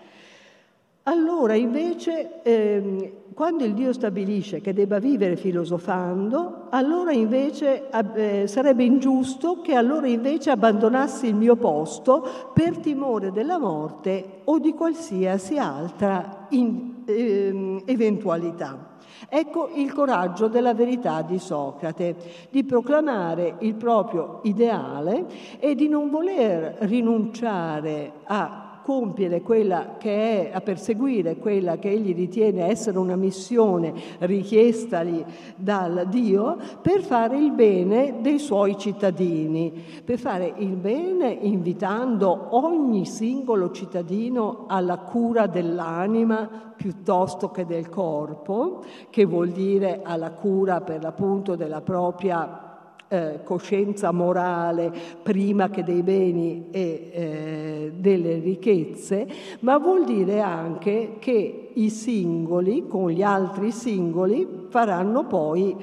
Allora 1.04 1.54
invece, 1.54 2.42
ehm, 2.44 3.10
quando 3.34 3.64
il 3.64 3.74
Dio 3.74 3.92
stabilisce 3.92 4.60
che 4.60 4.72
debba 4.72 5.00
vivere 5.00 5.34
filosofando, 5.34 6.68
allora 6.70 7.10
invece 7.10 7.88
eh, 8.14 8.46
sarebbe 8.46 8.84
ingiusto 8.84 9.60
che 9.62 9.74
allora 9.74 10.06
invece 10.06 10.50
abbandonassi 10.50 11.26
il 11.26 11.34
mio 11.34 11.56
posto 11.56 12.50
per 12.54 12.78
timore 12.78 13.32
della 13.32 13.58
morte 13.58 14.42
o 14.44 14.60
di 14.60 14.74
qualsiasi 14.74 15.58
altra 15.58 16.46
in, 16.50 17.02
ehm, 17.04 17.82
eventualità. 17.84 18.90
Ecco 19.28 19.70
il 19.74 19.92
coraggio 19.92 20.46
della 20.46 20.74
verità 20.74 21.22
di 21.22 21.40
Socrate, 21.40 22.14
di 22.48 22.62
proclamare 22.62 23.56
il 23.60 23.74
proprio 23.74 24.38
ideale 24.44 25.26
e 25.58 25.74
di 25.74 25.88
non 25.88 26.10
voler 26.10 26.76
rinunciare 26.80 28.12
a 28.24 28.71
compiere 28.82 29.42
quella 29.42 29.96
che 29.98 30.50
è, 30.50 30.50
a 30.52 30.60
perseguire 30.60 31.36
quella 31.36 31.78
che 31.78 31.90
egli 31.90 32.14
ritiene 32.14 32.66
essere 32.66 32.98
una 32.98 33.16
missione 33.16 33.92
richiestagli 34.18 35.24
dal 35.56 36.06
Dio 36.08 36.56
per 36.80 37.02
fare 37.02 37.36
il 37.36 37.52
bene 37.52 38.16
dei 38.20 38.38
suoi 38.38 38.76
cittadini, 38.76 39.72
per 40.04 40.18
fare 40.18 40.52
il 40.56 40.76
bene 40.76 41.30
invitando 41.30 42.48
ogni 42.50 43.06
singolo 43.06 43.70
cittadino 43.70 44.64
alla 44.66 44.98
cura 44.98 45.46
dell'anima 45.46 46.72
piuttosto 46.76 47.50
che 47.50 47.64
del 47.64 47.88
corpo, 47.88 48.82
che 49.10 49.24
vuol 49.24 49.50
dire 49.50 50.00
alla 50.02 50.32
cura 50.32 50.80
per 50.80 51.02
l'appunto 51.02 51.54
della 51.54 51.80
propria 51.80 52.71
eh, 53.12 53.40
coscienza 53.44 54.10
morale 54.10 54.90
prima 55.22 55.68
che 55.68 55.84
dei 55.84 56.02
beni 56.02 56.68
e 56.70 57.10
eh, 57.12 57.92
delle 57.94 58.38
ricchezze, 58.38 59.26
ma 59.60 59.76
vuol 59.76 60.06
dire 60.06 60.40
anche 60.40 61.16
che 61.18 61.72
i 61.74 61.90
singoli 61.90 62.86
con 62.88 63.10
gli 63.10 63.22
altri 63.22 63.70
singoli 63.70 64.66
faranno 64.70 65.26
poi, 65.26 65.76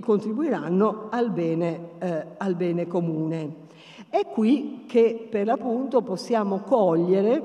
contribuiranno 0.00 1.06
al 1.08 1.30
bene, 1.30 1.80
eh, 1.98 2.26
al 2.36 2.54
bene 2.56 2.86
comune. 2.86 3.68
È 4.10 4.26
qui 4.26 4.84
che 4.86 5.28
per 5.30 5.46
l'appunto 5.46 6.02
possiamo 6.02 6.58
cogliere, 6.58 7.42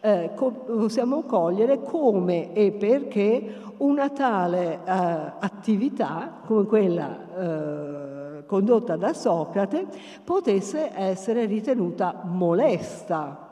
eh, 0.00 0.30
co- 0.36 0.64
possiamo 0.64 1.22
cogliere 1.22 1.82
come 1.82 2.52
e 2.52 2.70
perché 2.70 3.62
una 3.78 4.10
tale 4.10 4.74
eh, 4.74 4.78
attività 4.84 6.40
come 6.44 6.66
quella 6.66 7.18
eh, 7.36 8.14
condotta 8.46 8.96
da 8.96 9.12
Socrate 9.12 9.86
potesse 10.24 10.90
essere 10.94 11.46
ritenuta 11.46 12.22
molesta 12.24 13.44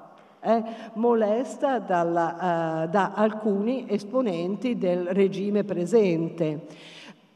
eh, 0.42 0.62
molesta 0.94 1.78
dalla, 1.78 2.84
uh, 2.84 2.90
da 2.90 3.12
alcuni 3.14 3.86
esponenti 3.88 4.76
del 4.76 5.06
regime 5.06 5.62
presente. 5.62 6.66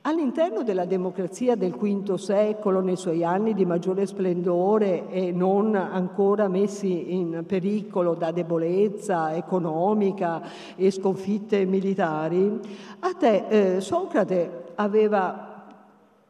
All'interno 0.03 0.63
della 0.63 0.85
democrazia 0.85 1.57
del 1.57 1.73
V 1.73 2.15
secolo, 2.15 2.81
nei 2.81 2.95
suoi 2.95 3.25
anni 3.25 3.55
di 3.55 3.65
maggiore 3.65 4.07
splendore 4.07 5.09
e 5.09 5.33
non 5.33 5.75
ancora 5.75 6.47
messi 6.47 7.13
in 7.13 7.43
pericolo 7.45 8.15
da 8.15 8.31
debolezza 8.31 9.35
economica 9.35 10.43
e 10.77 10.93
sconfitte 10.93 11.65
militari, 11.65 12.61
te 13.19 13.47
eh, 13.49 13.81
Socrate 13.81 14.67
aveva 14.77 15.46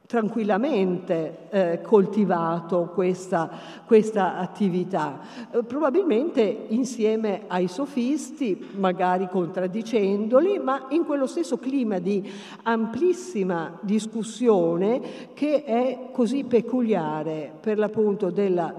tranquillamente 0.07 1.49
eh, 1.51 1.81
coltivato 1.83 2.91
questa, 2.95 3.51
questa 3.87 4.39
attività, 4.39 5.21
eh, 5.51 5.63
probabilmente 5.65 6.67
insieme 6.69 7.43
ai 7.49 7.69
sofisti, 7.69 8.71
magari 8.77 9.29
contraddicendoli, 9.29 10.59
ma 10.59 10.87
in 10.91 11.05
quello 11.05 11.27
stesso 11.27 11.59
clima 11.59 11.99
di 11.99 12.29
amplissima 12.63 13.79
discussione 13.81 15.01
che 15.35 15.65
è 15.65 16.09
così 16.13 16.45
peculiare 16.45 17.53
per 17.61 17.79
l'appunto 17.79 18.31
della 18.31 18.73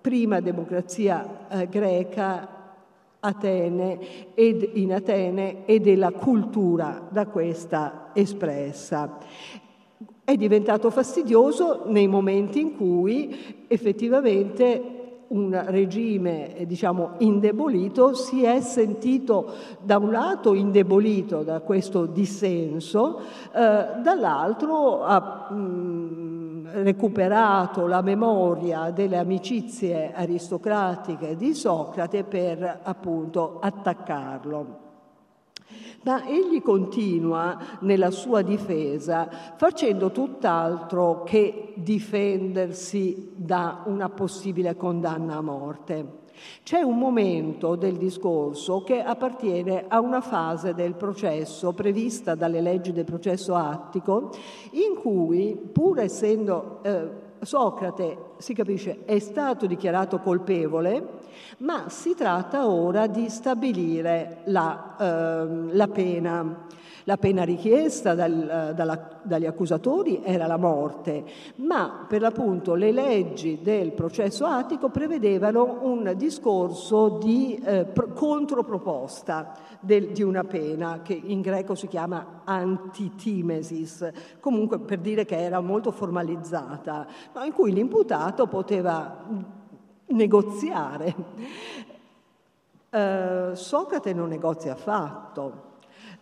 prima 0.00 0.40
democrazia 0.40 1.48
eh, 1.48 1.68
greca 1.68 2.54
Atene 3.26 4.34
ed 4.34 4.70
in 4.74 4.92
Atene 4.92 5.64
e 5.64 5.80
della 5.80 6.12
cultura 6.12 7.08
da 7.08 7.26
questa 7.26 8.10
espressa 8.12 9.18
è 10.26 10.34
diventato 10.34 10.90
fastidioso 10.90 11.84
nei 11.86 12.08
momenti 12.08 12.60
in 12.60 12.76
cui 12.76 13.64
effettivamente 13.68 14.94
un 15.28 15.64
regime 15.68 16.64
diciamo, 16.66 17.12
indebolito 17.18 18.12
si 18.14 18.42
è 18.42 18.60
sentito 18.60 19.52
da 19.80 19.98
un 19.98 20.10
lato 20.10 20.54
indebolito 20.54 21.44
da 21.44 21.60
questo 21.60 22.06
dissenso, 22.06 23.20
eh, 23.52 24.00
dall'altro 24.02 25.04
ha 25.04 25.48
mh, 25.52 26.82
recuperato 26.82 27.86
la 27.86 28.02
memoria 28.02 28.90
delle 28.90 29.18
amicizie 29.18 30.12
aristocratiche 30.12 31.36
di 31.36 31.54
Socrate 31.54 32.24
per 32.24 32.80
appunto 32.82 33.58
attaccarlo. 33.60 34.85
Ma 36.06 36.24
egli 36.24 36.62
continua 36.62 37.58
nella 37.80 38.12
sua 38.12 38.42
difesa 38.42 39.28
facendo 39.56 40.12
tutt'altro 40.12 41.24
che 41.24 41.72
difendersi 41.74 43.32
da 43.34 43.82
una 43.86 44.08
possibile 44.08 44.76
condanna 44.76 45.38
a 45.38 45.40
morte. 45.40 46.22
C'è 46.62 46.80
un 46.80 46.96
momento 46.96 47.74
del 47.74 47.96
discorso 47.96 48.84
che 48.84 49.02
appartiene 49.02 49.86
a 49.88 49.98
una 49.98 50.20
fase 50.20 50.74
del 50.74 50.94
processo 50.94 51.72
prevista 51.72 52.36
dalle 52.36 52.60
leggi 52.60 52.92
del 52.92 53.04
processo 53.04 53.56
attico 53.56 54.30
in 54.72 54.94
cui, 55.00 55.58
pur 55.72 55.98
essendo 55.98 56.78
eh, 56.82 57.25
Socrate, 57.46 58.32
si 58.38 58.52
capisce, 58.52 59.04
è 59.04 59.18
stato 59.20 59.66
dichiarato 59.66 60.18
colpevole, 60.18 61.20
ma 61.58 61.88
si 61.88 62.14
tratta 62.14 62.68
ora 62.68 63.06
di 63.06 63.28
stabilire 63.28 64.42
la, 64.46 64.96
eh, 64.98 65.74
la 65.74 65.88
pena. 65.88 66.65
La 67.08 67.18
pena 67.18 67.44
richiesta 67.44 68.14
dal, 68.14 68.72
dalla, 68.74 69.20
dagli 69.22 69.46
accusatori 69.46 70.22
era 70.24 70.48
la 70.48 70.56
morte, 70.56 71.24
ma 71.56 72.04
per 72.08 72.20
l'appunto 72.20 72.74
le 72.74 72.90
leggi 72.90 73.60
del 73.62 73.92
processo 73.92 74.44
attico 74.44 74.88
prevedevano 74.88 75.78
un 75.82 76.14
discorso 76.16 77.10
di 77.22 77.62
eh, 77.64 77.92
controproposta 78.12 79.54
del, 79.78 80.08
di 80.08 80.22
una 80.22 80.42
pena 80.42 81.02
che 81.02 81.12
in 81.12 81.42
greco 81.42 81.76
si 81.76 81.86
chiama 81.86 82.40
antitimesis, 82.42 84.10
comunque 84.40 84.80
per 84.80 84.98
dire 84.98 85.24
che 85.24 85.38
era 85.38 85.60
molto 85.60 85.92
formalizzata, 85.92 87.06
ma 87.34 87.44
in 87.44 87.52
cui 87.52 87.72
l'imputato 87.72 88.48
poteva 88.48 89.24
negoziare. 90.06 91.14
Eh, 92.90 93.50
Socrate 93.52 94.12
non 94.12 94.28
negozia 94.28 94.72
affatto. 94.72 95.65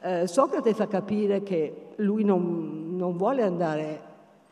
Eh, 0.07 0.27
Socrate 0.27 0.75
fa 0.75 0.87
capire 0.87 1.43
che 1.43 1.93
lui 1.97 2.25
non, 2.25 2.95
non 2.95 3.17
vuole 3.17 3.43
andare 3.43 4.03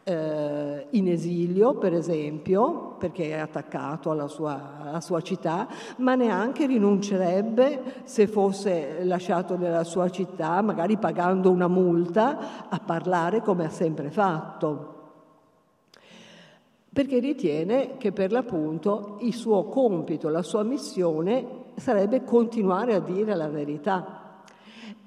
eh, 0.03 0.87
in 0.89 1.09
esilio, 1.09 1.75
per 1.75 1.93
esempio, 1.93 2.95
perché 2.99 3.33
è 3.33 3.39
attaccato 3.39 4.11
alla 4.11 4.29
sua, 4.29 4.79
alla 4.81 5.03
sua, 5.03 5.21
città, 5.21 5.69
ma 5.99 6.15
neanche 6.15 6.65
rinuncerebbe, 6.65 7.83
se 8.05 8.29
fosse 8.29 9.05
lasciato 9.05 9.59
nella 9.59 9.85
sua 9.85 10.09
città, 10.09 10.63
magari 10.63 10.97
pagando 10.97 11.51
una 11.51 11.69
multa, 11.69 12.71
a 12.71 12.79
parlare 12.79 13.43
come 13.43 13.67
ha 13.67 13.71
sempre 13.71 14.11
fatto. 14.11 15.01
Perché 16.91 17.19
ritiene 17.19 17.99
che 17.99 18.11
per 18.13 18.33
l'appunto 18.33 19.19
il 19.21 19.35
suo 19.35 19.65
compito, 19.65 20.31
la 20.31 20.43
sua 20.43 20.63
missione 20.63 21.61
sarebbe 21.75 22.25
continuare 22.25 22.95
a 22.95 23.01
dire 23.01 23.35
la 23.35 23.49
verità 23.49 24.22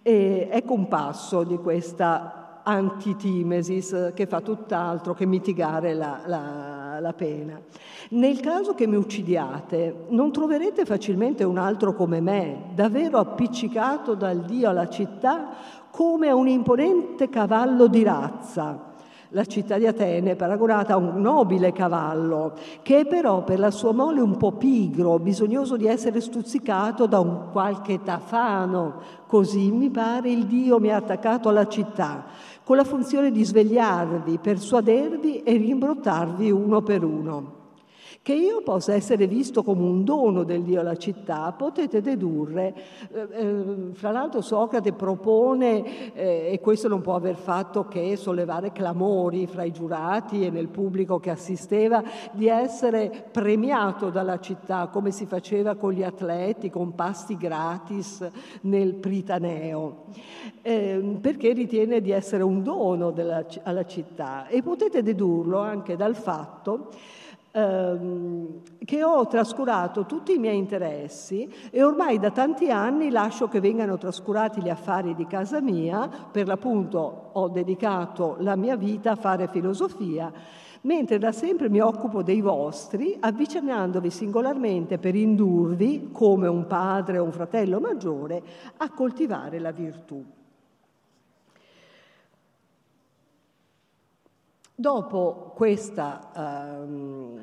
e 0.07 0.63
un 0.67 0.87
passo 0.87 1.43
di 1.43 1.57
questa 1.57 2.61
antitimesis 2.61 4.11
che 4.13 4.27
fa 4.27 4.39
tutt'altro 4.41 5.15
che 5.15 5.25
mitigare 5.25 5.95
la, 5.95 6.21
la, 6.27 6.99
la, 6.99 7.13
pena. 7.13 7.59
Nel 8.09 8.39
caso 8.39 8.75
che 8.75 8.85
mi 8.85 8.97
uccidiate, 8.97 10.05
non 10.09 10.31
troverete 10.31 10.85
facilmente 10.85 11.43
un 11.43 11.57
altro 11.57 11.95
come 11.95 12.21
me, 12.21 12.65
davvero 12.75 13.17
appiccicato 13.17 14.13
dal 14.13 14.41
Dio 14.45 14.69
alla 14.69 14.89
città 14.89 15.49
come 15.89 16.27
a 16.27 16.35
un 16.35 16.49
imponente 16.49 17.27
cavallo 17.27 17.87
di 17.87 18.03
razza 18.03 18.93
la 19.29 19.45
città 19.45 19.77
di 19.77 19.87
Atene 19.87 20.31
è 20.31 20.35
paragonata 20.35 20.93
a 20.93 20.97
un 20.97 21.21
nobile 21.21 21.71
cavallo, 21.71 22.53
che 22.81 23.05
però 23.05 23.43
per 23.43 23.59
la 23.59 23.71
sua 23.71 23.91
mole 23.91 24.21
un 24.21 24.37
po' 24.37 24.53
pigro, 24.53 25.19
bisognoso 25.19 25.77
di 25.77 25.87
essere 25.87 26.21
stuzzicato 26.21 27.05
da 27.05 27.19
un 27.19 27.51
qualche 27.51 28.01
tafano. 28.03 29.01
Così 29.27 29.71
mi 29.71 29.89
pare 29.89 30.29
il 30.29 30.45
Dio 30.45 30.79
mi 30.79 30.91
ha 30.91 30.97
attaccato 30.97 31.49
alla 31.49 31.67
città, 31.67 32.25
con 32.63 32.77
la 32.77 32.83
funzione 32.83 33.31
di 33.31 33.43
svegliarvi, 33.43 34.37
persuadervi 34.37 35.43
e 35.43 35.57
rimbrottarvi 35.57 36.51
uno 36.51 36.81
per 36.81 37.03
uno. 37.03 37.64
Che 38.25 38.33
io 38.33 38.63
possa 38.63 38.95
essere 38.95 39.27
visto 39.27 39.61
come 39.61 39.83
un 39.83 40.03
dono 40.03 40.41
del 40.41 40.63
Dio 40.63 40.79
alla 40.79 40.95
città, 40.95 41.51
potete 41.51 42.01
dedurre, 42.01 42.73
eh, 43.13 43.27
eh, 43.29 43.65
fra 43.93 44.09
l'altro 44.09 44.41
Socrate 44.41 44.93
propone, 44.93 46.13
eh, 46.15 46.49
e 46.51 46.59
questo 46.59 46.87
non 46.87 47.01
può 47.01 47.13
aver 47.13 47.35
fatto 47.35 47.87
che 47.87 48.15
sollevare 48.15 48.71
clamori 48.71 49.45
fra 49.45 49.61
i 49.61 49.71
giurati 49.71 50.43
e 50.43 50.49
nel 50.49 50.69
pubblico 50.69 51.19
che 51.19 51.29
assisteva, 51.29 52.03
di 52.31 52.47
essere 52.47 53.27
premiato 53.31 54.09
dalla 54.09 54.39
città 54.39 54.87
come 54.87 55.11
si 55.11 55.27
faceva 55.27 55.75
con 55.75 55.91
gli 55.91 56.01
atleti, 56.01 56.71
con 56.71 56.95
pasti 56.95 57.37
gratis 57.37 58.27
nel 58.61 58.95
Pritaneo, 58.95 60.05
ehm, 60.63 61.17
perché 61.17 61.53
ritiene 61.53 62.01
di 62.01 62.09
essere 62.09 62.41
un 62.41 62.63
dono 62.63 63.11
della, 63.11 63.45
alla 63.61 63.85
città. 63.85 64.47
E 64.47 64.63
potete 64.63 65.03
dedurlo 65.03 65.59
anche 65.59 65.95
dal 65.95 66.15
fatto 66.15 66.89
ehm, 67.55 68.61
che 68.83 69.03
ho 69.03 69.25
trascurato 69.27 70.05
tutti 70.05 70.33
i 70.33 70.37
miei 70.37 70.57
interessi 70.57 71.49
e 71.71 71.81
ormai 71.81 72.19
da 72.19 72.29
tanti 72.31 72.69
anni 72.69 73.09
lascio 73.09 73.47
che 73.47 73.61
vengano 73.61 73.97
trascurati 73.97 74.61
gli 74.61 74.69
affari 74.69 75.15
di 75.15 75.25
casa 75.25 75.61
mia, 75.61 76.09
per 76.31 76.47
l'appunto 76.47 77.29
ho 77.31 77.47
dedicato 77.47 78.35
la 78.39 78.55
mia 78.55 78.75
vita 78.75 79.11
a 79.11 79.15
fare 79.15 79.47
filosofia, 79.47 80.31
mentre 80.81 81.17
da 81.17 81.31
sempre 81.31 81.69
mi 81.69 81.79
occupo 81.79 82.21
dei 82.21 82.41
vostri, 82.41 83.17
avvicinandovi 83.19 84.11
singolarmente 84.11 84.97
per 84.99 85.15
indurvi, 85.15 86.09
come 86.11 86.47
un 86.47 86.67
padre 86.67 87.17
o 87.17 87.23
un 87.23 87.31
fratello 87.31 87.79
maggiore, 87.79 88.43
a 88.77 88.91
coltivare 88.91 89.59
la 89.59 89.71
virtù. 89.71 90.23
Dopo 94.77 95.53
questa 95.55 96.31
ehm, 96.35 97.39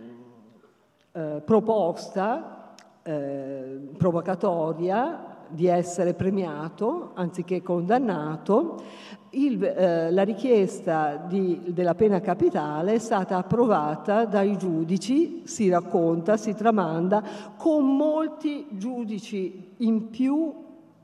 eh, 1.12 1.42
proposta 1.42 2.74
eh, 3.02 3.80
provocatoria 3.96 5.32
di 5.48 5.66
essere 5.66 6.12
premiato 6.12 7.12
anziché 7.14 7.62
condannato, 7.62 8.82
il, 9.30 9.64
eh, 9.64 10.10
la 10.10 10.22
richiesta 10.24 11.16
di, 11.16 11.62
della 11.68 11.94
pena 11.94 12.20
capitale 12.20 12.92
è 12.94 12.98
stata 12.98 13.38
approvata 13.38 14.26
dai 14.26 14.58
giudici, 14.58 15.46
si 15.46 15.70
racconta, 15.70 16.36
si 16.36 16.54
tramanda, 16.54 17.22
con 17.56 17.96
molti 17.96 18.66
giudici 18.72 19.74
in 19.78 20.10
più 20.10 20.52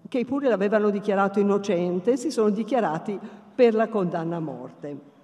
che 0.06 0.24
pure 0.26 0.50
l'avevano 0.50 0.90
dichiarato 0.90 1.40
innocente, 1.40 2.18
si 2.18 2.30
sono 2.30 2.50
dichiarati 2.50 3.18
per 3.54 3.72
la 3.72 3.88
condanna 3.88 4.36
a 4.36 4.40
morte. 4.40 5.16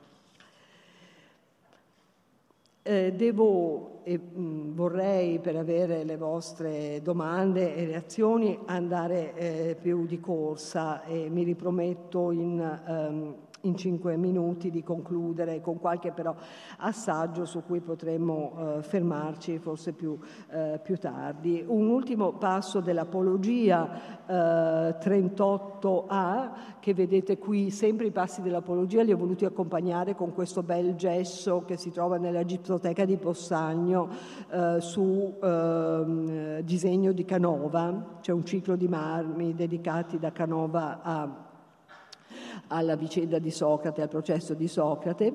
Eh, 2.86 3.14
devo 3.16 4.02
e 4.04 4.18
mh, 4.18 4.74
vorrei, 4.74 5.38
per 5.38 5.56
avere 5.56 6.04
le 6.04 6.18
vostre 6.18 7.00
domande 7.02 7.74
e 7.74 7.86
reazioni, 7.86 8.58
andare 8.66 9.34
eh, 9.34 9.76
più 9.80 10.04
di 10.04 10.20
corsa 10.20 11.02
e 11.04 11.30
mi 11.30 11.44
riprometto 11.44 12.30
in 12.30 12.80
um, 12.86 13.34
in 13.64 13.76
cinque 13.76 14.16
minuti 14.16 14.70
di 14.70 14.82
concludere 14.82 15.60
con 15.60 15.78
qualche 15.78 16.12
però 16.12 16.34
assaggio 16.78 17.44
su 17.44 17.62
cui 17.64 17.80
potremmo 17.80 18.76
eh, 18.78 18.82
fermarci 18.82 19.58
forse 19.58 19.92
più, 19.92 20.18
eh, 20.50 20.80
più, 20.82 20.98
tardi. 20.98 21.64
Un 21.66 21.88
ultimo 21.88 22.32
passo 22.32 22.80
dell'Apologia 22.80 24.24
eh, 24.26 24.96
38a, 24.98 26.50
che 26.80 26.94
vedete 26.94 27.38
qui, 27.38 27.70
sempre 27.70 28.06
i 28.06 28.10
passi 28.10 28.42
dell'Apologia 28.42 29.02
li 29.02 29.12
ho 29.12 29.16
voluti 29.16 29.44
accompagnare 29.44 30.14
con 30.14 30.32
questo 30.32 30.62
bel 30.62 30.94
gesso 30.94 31.64
che 31.66 31.76
si 31.76 31.90
trova 31.90 32.16
nella 32.16 32.44
Gipsoteca 32.44 33.04
di 33.04 33.16
Possagno 33.16 34.08
eh, 34.50 34.80
su 34.80 35.34
ehm, 35.42 36.60
disegno 36.60 37.12
di 37.12 37.24
Canova, 37.24 38.18
c'è 38.20 38.32
un 38.32 38.44
ciclo 38.44 38.76
di 38.76 38.88
marmi 38.88 39.54
dedicati 39.54 40.18
da 40.18 40.32
Canova 40.32 41.00
a 41.02 41.52
alla 42.68 42.96
vicenda 42.96 43.38
di 43.38 43.50
Socrate, 43.50 44.02
al 44.02 44.08
processo 44.08 44.54
di 44.54 44.68
Socrate. 44.68 45.34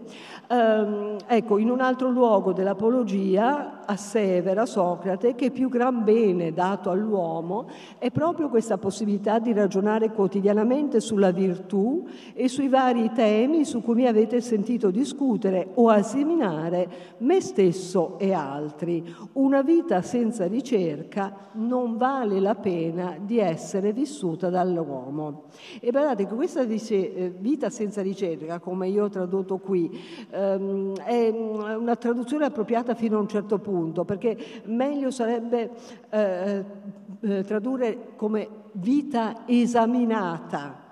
Um, 0.49 1.17
ecco, 1.27 1.57
in 1.57 1.69
un 1.69 1.81
altro 1.81 2.09
luogo 2.09 2.53
dell'Apologia 2.53 3.85
assevera 3.85 4.65
Socrate 4.65 5.35
che 5.35 5.51
più 5.51 5.69
gran 5.69 6.03
bene 6.03 6.53
dato 6.53 6.89
all'uomo 6.89 7.67
è 7.97 8.11
proprio 8.11 8.49
questa 8.49 8.77
possibilità 8.77 9.39
di 9.39 9.53
ragionare 9.53 10.11
quotidianamente 10.11 10.99
sulla 10.99 11.31
virtù 11.31 12.07
e 12.33 12.47
sui 12.47 12.67
vari 12.67 13.11
temi 13.13 13.65
su 13.65 13.81
cui 13.81 13.95
mi 13.95 14.07
avete 14.07 14.41
sentito 14.41 14.91
discutere 14.91 15.69
o 15.75 15.89
asseminare 15.89 16.89
me 17.19 17.41
stesso 17.41 18.17
e 18.19 18.33
altri. 18.33 19.03
Una 19.33 19.61
vita 19.61 20.01
senza 20.01 20.47
ricerca 20.47 21.47
non 21.53 21.97
vale 21.97 22.39
la 22.39 22.55
pena 22.55 23.17
di 23.19 23.39
essere 23.39 23.93
vissuta 23.93 24.49
dall'uomo. 24.49 25.43
E 25.79 25.91
guardate 25.91 26.27
che 26.27 26.35
questa 26.35 26.63
dice, 26.63 27.18
eh, 27.19 27.29
vita 27.37 27.69
senza 27.69 28.01
ricerca, 28.01 28.59
come 28.59 28.87
io 28.87 29.03
ho 29.03 29.09
tradotto 29.09 29.57
qui, 29.57 29.91
ehm, 30.29 30.95
è 30.95 31.27
una 31.29 31.97
traduzione 31.97 32.45
appropriata 32.45 32.95
fino 32.95 33.17
a 33.17 33.19
un 33.19 33.27
certo 33.27 33.59
punto, 33.59 34.05
perché 34.05 34.37
meglio 34.65 35.11
sarebbe 35.11 35.69
eh, 36.09 36.63
eh, 37.19 37.43
tradurre 37.43 38.15
come 38.15 38.47
vita 38.71 39.43
esaminata 39.45 40.87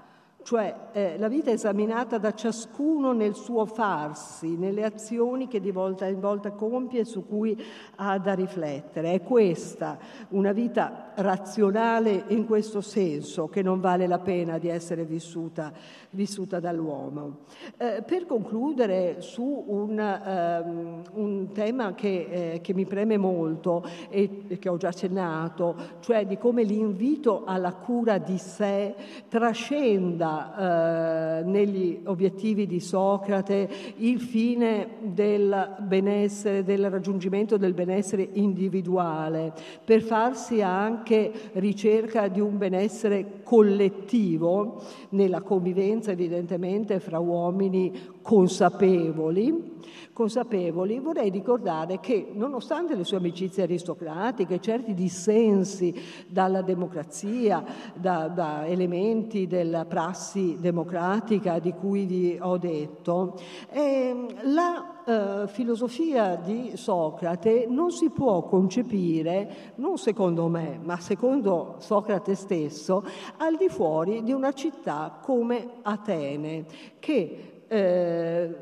cioè 0.48 0.74
eh, 0.94 1.18
la 1.18 1.28
vita 1.28 1.52
esaminata 1.52 2.18
da 2.18 2.34
ciascuno 2.34 3.12
nel 3.12 3.36
suo 3.36 3.66
farsi, 3.66 4.56
nelle 4.56 4.86
azioni 4.86 5.50
che 5.50 5.60
di 5.60 5.72
volta 5.72 6.06
in 6.06 6.22
volta 6.22 6.52
compie 6.52 7.02
e 7.02 7.04
su 7.04 7.28
cui 7.28 7.62
ha 7.98 8.18
da 8.18 8.32
riflettere. 8.32 9.12
È 9.12 9.22
questa 9.24 10.00
una 10.30 10.54
vita 10.54 11.12
razionale 11.16 12.24
in 12.28 12.46
questo 12.46 12.80
senso 12.80 13.50
che 13.50 13.62
non 13.62 13.82
vale 13.82 14.08
la 14.08 14.20
pena 14.20 14.58
di 14.58 14.70
essere 14.70 15.04
vissuta, 15.04 15.74
vissuta 16.18 16.60
dall'uomo. 16.60 17.46
Eh, 17.78 18.02
per 18.04 18.26
concludere 18.26 19.18
su 19.20 19.66
un, 19.68 20.64
um, 20.66 21.02
un 21.14 21.52
tema 21.54 21.94
che, 21.94 22.28
eh, 22.30 22.62
che, 22.62 22.74
mi 22.74 22.86
preme 22.86 23.18
molto 23.18 23.86
e 24.10 24.58
che 24.60 24.68
ho 24.68 24.78
già 24.78 24.88
accennato, 24.88 25.76
cioè 26.00 26.26
di 26.26 26.38
come 26.38 26.64
l'invito 26.64 27.44
alla 27.46 27.74
cura 27.74 28.18
di 28.18 28.40
sé 28.40 28.96
trascenda 29.30 31.40
eh, 31.40 31.44
negli 31.44 32.02
obiettivi 32.06 32.66
di 32.66 32.80
Socrate 32.80 33.70
il 33.98 34.20
fine 34.20 34.96
del 35.02 35.76
benessere, 35.80 36.64
del 36.64 36.90
raggiungimento 36.90 37.58
del 37.58 37.76
benessere 37.76 38.28
individuale, 38.34 39.54
per 39.86 40.02
farsi 40.02 40.64
anche 40.64 41.32
ricerca 41.54 42.28
di 42.28 42.40
un 42.40 42.58
benessere 42.58 43.42
collettivo 43.44 44.82
nella 45.10 45.42
convivenza 45.42 46.07
evidentemente 46.12 47.00
fra 47.00 47.20
uomini 47.20 47.92
consapevoli, 48.22 49.76
consapevoli, 50.14 51.00
vorrei 51.00 51.30
ricordare 51.30 52.00
che 52.00 52.30
nonostante 52.34 52.96
le 52.96 53.04
sue 53.04 53.18
amicizie 53.18 53.64
aristocratiche, 53.64 54.60
certi 54.60 54.94
dissensi 54.94 55.94
dalla 56.28 56.62
democrazia, 56.62 57.64
da, 57.94 58.28
da 58.28 58.66
elementi 58.66 59.48
della 59.48 59.86
prassi 59.86 60.58
democratica 60.60 61.60
di 61.60 61.74
cui 61.74 62.06
vi 62.06 62.38
ho 62.42 62.58
detto, 62.58 63.40
eh, 63.70 64.26
la 64.44 64.97
eh, 65.08 65.48
filosofia 65.48 66.36
di 66.36 66.72
Socrate 66.76 67.66
non 67.70 67.92
si 67.92 68.10
può 68.10 68.44
concepire, 68.44 69.74
non 69.76 69.98
secondo 69.98 70.50
me, 70.50 70.78
ma 70.84 71.00
secondo 71.00 71.76
Socrate 71.78 72.36
stesso, 72.36 73.06
al 73.38 73.56
di 73.56 73.70
fuori 73.70 74.22
di 74.22 74.34
una 74.34 74.52
città 74.52 75.18
come 75.22 75.76
Atene, 75.84 76.66
che 77.00 77.64
eh, 77.70 78.56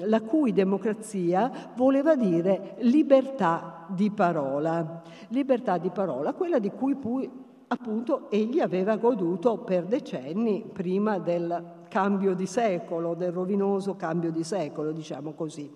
la 0.00 0.20
cui 0.22 0.52
democrazia 0.52 1.70
voleva 1.76 2.16
dire 2.16 2.74
libertà 2.80 3.86
di 3.88 4.10
parola, 4.10 5.00
libertà 5.28 5.78
di 5.78 5.90
parola, 5.90 6.32
quella 6.32 6.58
di 6.58 6.70
cui 6.70 6.96
poi 6.96 7.30
appunto 7.68 8.30
egli 8.30 8.58
aveva 8.58 8.96
goduto 8.96 9.58
per 9.58 9.84
decenni 9.84 10.68
prima 10.72 11.20
del 11.20 11.80
cambio 11.92 12.32
di 12.34 12.46
secolo, 12.46 13.12
del 13.12 13.32
rovinoso 13.32 13.96
cambio 13.96 14.30
di 14.30 14.44
secolo, 14.44 14.92
diciamo 14.92 15.34
così. 15.34 15.70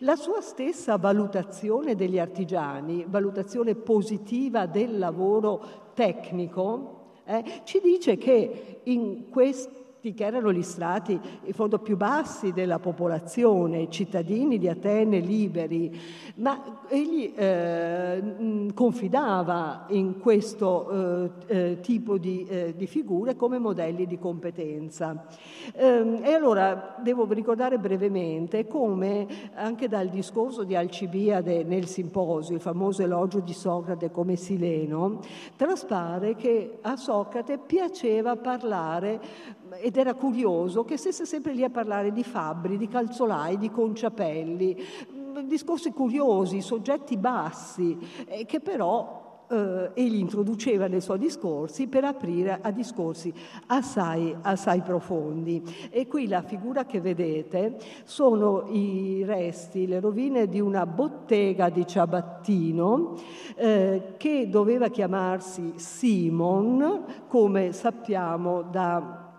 La 0.00 0.16
sua 0.16 0.40
stessa 0.40 0.96
valutazione 0.96 1.94
degli 1.94 2.18
artigiani, 2.18 3.06
valutazione 3.08 3.76
positiva 3.76 4.66
del 4.66 4.98
lavoro 4.98 5.92
tecnico, 5.94 7.12
eh, 7.24 7.60
ci 7.62 7.80
dice 7.80 8.16
che 8.16 8.80
in 8.82 9.28
questo 9.30 9.79
che 10.00 10.24
erano 10.24 10.50
gli 10.50 10.62
strati 10.62 11.20
in 11.44 11.52
fondo 11.52 11.78
più 11.78 11.96
bassi 11.96 12.52
della 12.52 12.78
popolazione, 12.78 13.90
cittadini 13.90 14.58
di 14.58 14.66
Atene 14.66 15.18
liberi, 15.18 15.94
ma 16.36 16.80
egli 16.88 17.32
eh, 17.36 18.68
confidava 18.72 19.84
in 19.88 20.18
questo 20.18 20.88
eh, 20.90 21.30
eh, 21.46 21.80
tipo 21.80 22.16
di, 22.16 22.46
eh, 22.48 22.74
di, 22.74 22.86
figure 22.86 23.36
come 23.36 23.58
modelli 23.58 24.06
di 24.06 24.18
competenza. 24.18 25.26
Ehm, 25.74 26.20
e 26.22 26.32
allora 26.32 26.96
devo 27.02 27.30
ricordare 27.30 27.78
brevemente 27.78 28.66
come 28.66 29.26
anche 29.54 29.86
dal 29.86 30.08
discorso 30.08 30.64
di 30.64 30.74
Alcibiade 30.74 31.62
nel 31.62 31.86
simposio, 31.86 32.54
il 32.54 32.60
famoso 32.62 33.02
elogio 33.02 33.40
di 33.40 33.52
Socrate 33.52 34.10
come 34.10 34.36
Sileno, 34.36 35.20
traspare 35.56 36.36
che 36.36 36.78
a 36.80 36.96
Socrate 36.96 37.58
piaceva 37.58 38.36
parlare 38.36 39.58
ed 39.78 39.96
era 39.96 40.14
curioso 40.14 40.84
che 40.84 40.96
stesse 40.96 41.26
sempre 41.26 41.52
lì 41.52 41.64
a 41.64 41.70
parlare 41.70 42.12
di 42.12 42.24
fabbri, 42.24 42.76
di 42.76 42.88
calzolai, 42.88 43.58
di 43.58 43.70
conciapelli, 43.70 44.76
mm, 45.12 45.38
discorsi 45.40 45.92
curiosi, 45.92 46.60
soggetti 46.60 47.16
bassi, 47.16 47.98
eh, 48.26 48.46
che 48.46 48.60
però 48.60 49.28
eh, 49.50 49.90
egli 49.94 50.18
introduceva 50.18 50.86
nei 50.86 51.00
suoi 51.00 51.18
discorsi 51.18 51.88
per 51.88 52.04
aprire 52.04 52.58
a 52.62 52.70
discorsi 52.70 53.32
assai, 53.66 54.34
assai 54.42 54.80
profondi. 54.80 55.62
E 55.90 56.06
qui 56.06 56.28
la 56.28 56.42
figura 56.42 56.84
che 56.84 57.00
vedete 57.00 57.76
sono 58.04 58.66
i 58.68 59.24
resti, 59.24 59.86
le 59.86 60.00
rovine 60.00 60.48
di 60.48 60.60
una 60.60 60.86
bottega 60.86 61.68
di 61.68 61.86
Ciabattino 61.86 63.16
eh, 63.56 64.14
che 64.16 64.48
doveva 64.48 64.88
chiamarsi 64.88 65.74
Simon, 65.76 67.24
come 67.26 67.72
sappiamo 67.72 68.62
da 68.62 69.29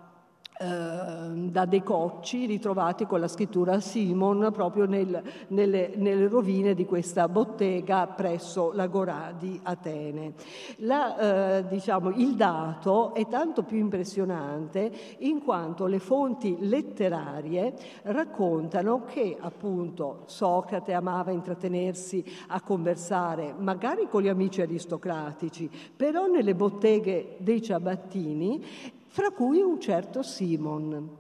da 0.62 1.66
dei 1.66 1.82
cocci 1.82 2.46
ritrovati 2.46 3.06
con 3.06 3.20
la 3.20 3.28
scrittura 3.28 3.80
Simon 3.80 4.50
proprio 4.54 4.86
nel, 4.86 5.22
nelle, 5.48 5.94
nelle, 5.96 6.28
rovine 6.28 6.76
di 6.76 6.86
questa 6.86 7.28
bottega 7.28 8.06
presso 8.08 8.72
l'Agorà 8.74 9.34
di 9.38 9.60
Atene. 9.64 10.34
La, 10.78 11.58
eh, 11.58 11.68
diciamo, 11.68 12.10
il 12.12 12.36
dato 12.36 13.16
è 13.16 13.28
tanto 13.28 13.64
più 13.64 13.78
impressionante 13.78 14.92
in 15.20 15.44
quanto 15.44 15.88
le 15.88 16.00
fonti 16.00 16.58
letterarie 16.60 17.74
raccontano 18.04 19.04
che 19.06 19.38
appunto 19.40 20.24
Socrate 20.26 20.94
amava 20.94 21.32
intrattenersi 21.32 22.24
a 22.48 22.62
conversare 22.62 23.54
magari 23.58 24.08
con 24.08 24.22
gli 24.22 24.28
amici 24.28 24.62
aristocratici, 24.62 25.70
però 25.96 26.28
nelle 26.28 26.54
botteghe 26.54 27.38
dei 27.40 27.62
ciabattini 27.62 29.00
fra 29.12 29.30
cui 29.32 29.60
un 29.60 29.78
certo 29.78 30.24
Simon. 30.24 31.18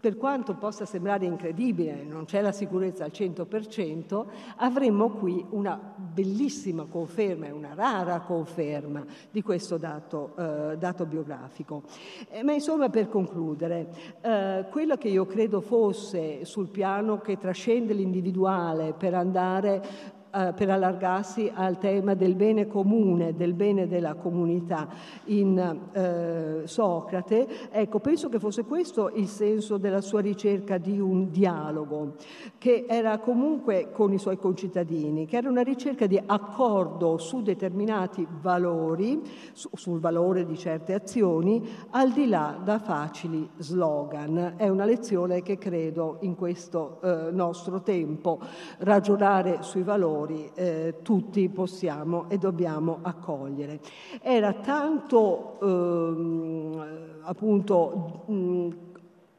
Per 0.00 0.16
quanto 0.16 0.54
possa 0.54 0.84
sembrare 0.84 1.26
incredibile, 1.26 2.04
non 2.04 2.26
c'è 2.26 2.40
la 2.40 2.52
sicurezza 2.52 3.02
al 3.02 3.10
100%, 3.12 4.26
avremmo 4.58 5.10
qui 5.10 5.44
una 5.50 5.76
bellissima 5.96 6.84
conferma 6.84 7.46
e 7.46 7.50
una 7.50 7.74
rara 7.74 8.20
conferma 8.20 9.04
di 9.32 9.42
questo 9.42 9.76
dato, 9.76 10.34
eh, 10.38 10.76
dato 10.78 11.04
biografico. 11.04 11.82
Eh, 12.30 12.44
ma 12.44 12.52
insomma, 12.52 12.88
per 12.90 13.08
concludere, 13.08 13.88
eh, 14.20 14.66
quello 14.70 14.96
che 14.96 15.08
io 15.08 15.26
credo 15.26 15.60
fosse 15.60 16.44
sul 16.44 16.68
piano 16.68 17.18
che 17.18 17.36
trascende 17.36 17.92
l'individuale 17.92 18.92
per 18.92 19.14
andare 19.14 20.16
eh, 20.30 20.52
per 20.54 20.68
allargarsi 20.68 21.50
al 21.54 21.78
tema 21.78 22.12
del 22.12 22.34
bene 22.34 22.66
comune, 22.66 23.34
del 23.34 23.54
bene 23.54 23.86
della 23.86 24.14
comunità 24.14 24.86
in 25.26 25.58
eh, 25.92 26.62
Socrate, 26.64 27.70
ecco, 27.70 27.98
penso 27.98 28.28
che 28.28 28.38
fosse 28.38 28.64
questo 28.64 29.10
il 29.14 29.26
senso 29.26 29.78
della 29.78 30.02
sua 30.02 30.20
ricerca 30.20 30.76
di 30.76 31.00
un 31.00 31.30
dialogo, 31.30 32.16
che 32.58 32.84
era 32.86 33.18
comunque 33.18 33.90
con 33.90 34.12
i 34.12 34.18
suoi 34.18 34.36
concittadini, 34.36 35.24
che 35.24 35.38
era 35.38 35.48
una 35.48 35.62
ricerca 35.62 36.06
di 36.06 36.20
accordo 36.26 37.16
su 37.16 37.40
determinati 37.40 38.26
valori, 38.42 39.22
su, 39.52 39.70
sul 39.72 39.98
valore 39.98 40.44
di 40.44 40.58
certe 40.58 40.92
azioni, 40.92 41.66
al 41.90 42.12
di 42.12 42.28
là 42.28 42.58
da 42.62 42.78
facili 42.78 43.48
slogan. 43.56 44.54
È 44.56 44.68
una 44.68 44.84
lezione 44.84 45.40
che 45.42 45.56
credo 45.56 46.18
in 46.20 46.34
questo 46.34 47.00
eh, 47.02 47.30
nostro 47.30 47.80
tempo 47.80 48.40
ragionare 48.80 49.62
sui 49.62 49.82
valori 49.82 50.16
valori 50.18 50.50
eh, 50.54 50.96
tutti 51.02 51.48
possiamo 51.48 52.28
e 52.28 52.38
dobbiamo 52.38 52.98
accogliere. 53.02 53.80
Era 54.20 54.52
tanto 54.52 55.58
ehm, 55.62 56.84
appunto 57.22 58.24
mh, 58.26 58.68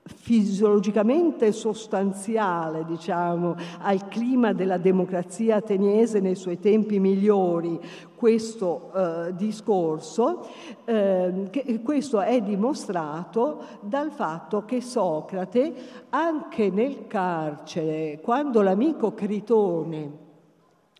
fisiologicamente 0.04 1.52
sostanziale, 1.52 2.84
diciamo, 2.86 3.56
al 3.82 4.08
clima 4.08 4.54
della 4.54 4.78
democrazia 4.78 5.58
ateniese 5.58 6.20
nei 6.20 6.36
suoi 6.36 6.60
tempi 6.60 7.00
migliori 7.00 7.80
questo 8.16 8.92
eh, 8.94 9.36
discorso, 9.36 10.46
eh, 10.86 11.48
che 11.52 11.82
questo 11.82 12.20
è 12.20 12.42
dimostrato 12.42 13.60
dal 13.82 14.12
fatto 14.12 14.66
che 14.66 14.82
Socrate, 14.82 15.74
anche 16.10 16.70
nel 16.70 17.06
carcere, 17.08 18.20
quando 18.22 18.62
l'amico 18.62 19.14
Critone 19.14 20.28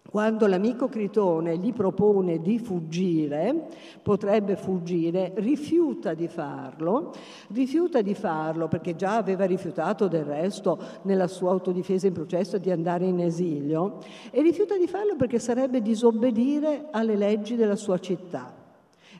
quando 0.10 0.48
l'amico 0.48 0.88
Critone 0.88 1.58
gli 1.58 1.72
propone 1.72 2.40
di 2.40 2.58
fuggire, 2.58 3.68
potrebbe 4.02 4.56
fuggire, 4.56 5.34
rifiuta 5.36 6.14
di 6.14 6.28
farlo, 6.28 7.14
rifiuta 7.54 8.02
di 8.02 8.16
farlo 8.16 8.68
perché 8.68 8.96
già 8.96 9.18
aveva 9.18 9.46
rifiutato 9.46 10.08
del 10.08 10.26
resto 10.26 10.80
nella 11.04 11.28
sua 11.28 11.52
autodifesa 11.52 12.08
in 12.08 12.14
processo 12.14 12.58
di 12.58 12.72
andare 12.72 13.06
in 13.06 13.20
esilio 13.20 14.00
e 14.32 14.42
rifiuta 14.42 14.78
di 14.78 14.88
farlo 14.88 15.16
perché 15.16 15.40
sarebbe 15.40 15.82
disobbedire 15.82 16.88
alle 16.92 17.16
leggi 17.16 17.56
della 17.56 17.76
sua 17.76 18.00
città. 18.00 18.59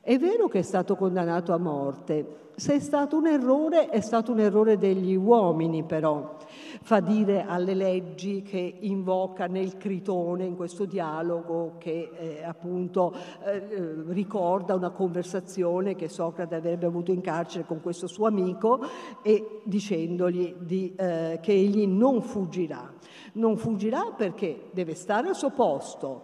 È 0.02 0.18
vero 0.18 0.48
che 0.48 0.60
è 0.60 0.64
stato 0.64 0.96
condannato 0.96 1.54
a 1.54 1.58
morte, 1.58 2.50
se 2.60 2.74
è 2.74 2.80
stato 2.80 3.16
un 3.18 3.28
errore, 3.28 3.88
è 3.88 4.02
stato 4.02 4.34
un 4.34 4.40
errore 4.40 4.78
degli 4.78 5.16
uomini 5.16 5.84
però. 5.84 6.36
Fa 6.82 7.00
dire 7.00 7.46
alle 7.46 7.74
leggi 7.74 8.42
che 8.42 8.76
invoca 8.80 9.48
nel 9.48 9.78
Critone, 9.78 10.44
in 10.44 10.58
questo 10.58 10.84
dialogo 10.84 11.76
che 11.78 12.12
eh, 12.14 12.44
appunto 12.44 13.14
eh, 13.46 14.04
ricorda 14.08 14.76
una 14.76 14.90
conversazione 14.90 15.96
che 15.96 16.10
Socrate 16.10 16.56
avrebbe 16.56 16.86
avuto 16.86 17.12
in 17.12 17.22
carcere 17.22 17.66
con 17.66 17.80
questo 17.80 18.08
suo 18.08 18.28
amico 18.28 18.82
e 19.22 19.62
dicendogli 19.64 20.56
di, 20.60 20.94
eh, 20.98 21.40
che 21.42 21.54
egli 21.54 21.88
non 21.88 22.22
fuggirà. 22.22 22.92
Non 23.34 23.56
fuggirà 23.56 24.14
perché 24.16 24.66
deve 24.72 24.96
stare 24.96 25.30
al 25.30 25.36
suo 25.36 25.52
posto, 25.52 26.22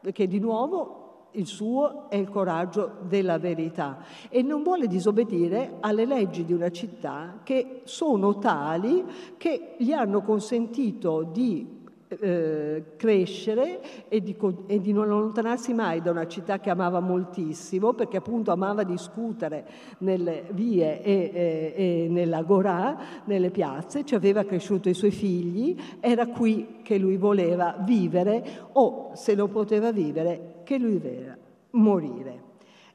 perché 0.00 0.26
di 0.26 0.40
nuovo 0.40 0.97
il 1.32 1.46
suo 1.46 2.08
è 2.08 2.16
il 2.16 2.28
coraggio 2.28 2.96
della 3.02 3.38
verità 3.38 3.98
e 4.28 4.42
non 4.42 4.62
vuole 4.62 4.86
disobbedire 4.86 5.76
alle 5.80 6.06
leggi 6.06 6.44
di 6.44 6.52
una 6.52 6.70
città 6.70 7.40
che 7.42 7.82
sono 7.84 8.38
tali 8.38 9.04
che 9.36 9.74
gli 9.78 9.92
hanno 9.92 10.22
consentito 10.22 11.22
di 11.22 11.76
eh, 12.08 12.84
crescere 12.96 14.08
e 14.08 14.22
di, 14.22 14.36
e 14.66 14.80
di, 14.80 14.92
non 14.92 15.10
allontanarsi 15.10 15.74
mai 15.74 16.00
da 16.00 16.10
una 16.10 16.26
città 16.26 16.58
che 16.58 16.70
amava 16.70 17.00
moltissimo, 17.00 17.92
perché 17.92 18.16
appunto 18.16 18.50
amava 18.50 18.82
discutere 18.82 19.66
nelle 19.98 20.46
vie 20.52 21.02
e, 21.02 21.30
e, 21.32 21.74
e 21.76 22.08
nell'agorà, 22.08 22.98
nelle 23.24 23.50
piazze, 23.50 24.04
ci 24.04 24.14
aveva 24.14 24.44
cresciuto 24.44 24.88
i 24.88 24.94
suoi 24.94 25.10
figli, 25.10 25.76
era 26.00 26.26
qui 26.28 26.78
che 26.82 26.98
lui 26.98 27.16
voleva 27.16 27.76
vivere 27.80 28.68
o 28.72 29.10
se 29.14 29.34
non 29.34 29.50
poteva 29.50 29.92
vivere 29.92 30.47
che 30.68 30.76
lui 30.76 30.98
voleva 30.98 31.34
morire. 31.70 32.42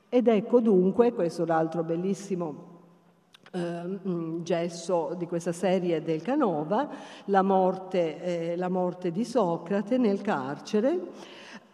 Ed 0.08 0.28
ecco 0.28 0.60
dunque, 0.60 1.12
questo 1.12 1.42
è 1.42 1.46
un 1.46 1.50
altro 1.50 1.84
bellissimo 1.84 2.72
eh, 3.52 4.00
gesso 4.44 5.16
di 5.18 5.26
questa 5.26 5.52
serie 5.52 6.04
del 6.04 6.22
Canova, 6.22 6.88
la 7.26 7.42
morte, 7.42 8.52
eh, 8.52 8.56
la 8.58 8.70
morte 8.70 9.10
di 9.10 9.26
Socrate 9.26 9.98
nel 9.98 10.22
carcere. 10.22 11.00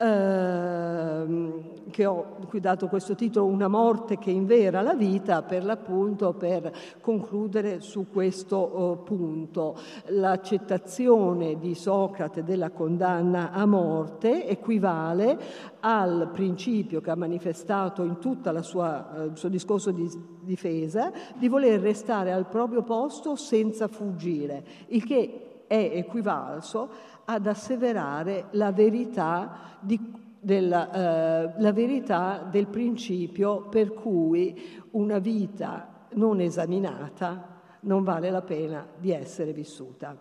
Ehm, 0.01 1.89
che 1.89 2.05
ho 2.05 2.37
qui 2.47 2.61
dato 2.61 2.87
questo 2.87 3.15
titolo 3.15 3.47
Una 3.47 3.67
morte 3.67 4.17
che 4.17 4.31
invera 4.31 4.81
la 4.81 4.93
vita 4.93 5.41
per 5.41 5.65
l'appunto 5.65 6.31
per 6.31 6.71
concludere 7.01 7.81
su 7.81 8.07
questo 8.09 8.55
oh, 8.55 8.95
punto. 8.97 9.75
L'accettazione 10.07 11.59
di 11.59 11.75
Socrate 11.75 12.45
della 12.45 12.69
condanna 12.69 13.51
a 13.51 13.65
morte 13.65 14.47
equivale 14.47 15.37
al 15.81 16.29
principio 16.31 17.01
che 17.01 17.11
ha 17.11 17.15
manifestato 17.15 18.03
in 18.03 18.19
tutto 18.19 18.49
eh, 18.49 18.57
il 18.57 19.33
suo 19.33 19.49
discorso 19.49 19.91
di 19.91 20.09
difesa 20.39 21.11
di 21.35 21.49
voler 21.49 21.81
restare 21.81 22.31
al 22.31 22.47
proprio 22.47 22.83
posto 22.83 23.35
senza 23.35 23.89
fuggire, 23.89 24.63
il 24.87 25.03
che 25.03 25.63
è 25.67 25.91
equivalso 25.93 26.89
ad 27.31 27.45
asseverare 27.45 28.45
la 28.51 28.71
verità, 28.71 29.77
di, 29.79 29.99
della, 30.39 30.91
eh, 30.91 31.53
la 31.61 31.71
verità 31.71 32.47
del 32.49 32.65
principio 32.65 33.67
per 33.69 33.93
cui 33.93 34.87
una 34.91 35.19
vita 35.19 36.07
non 36.13 36.41
esaminata 36.41 37.57
non 37.81 38.03
vale 38.03 38.31
la 38.31 38.41
pena 38.41 38.85
di 38.97 39.11
essere 39.11 39.53
vissuta. 39.53 40.17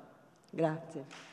Grazie. 0.50 1.27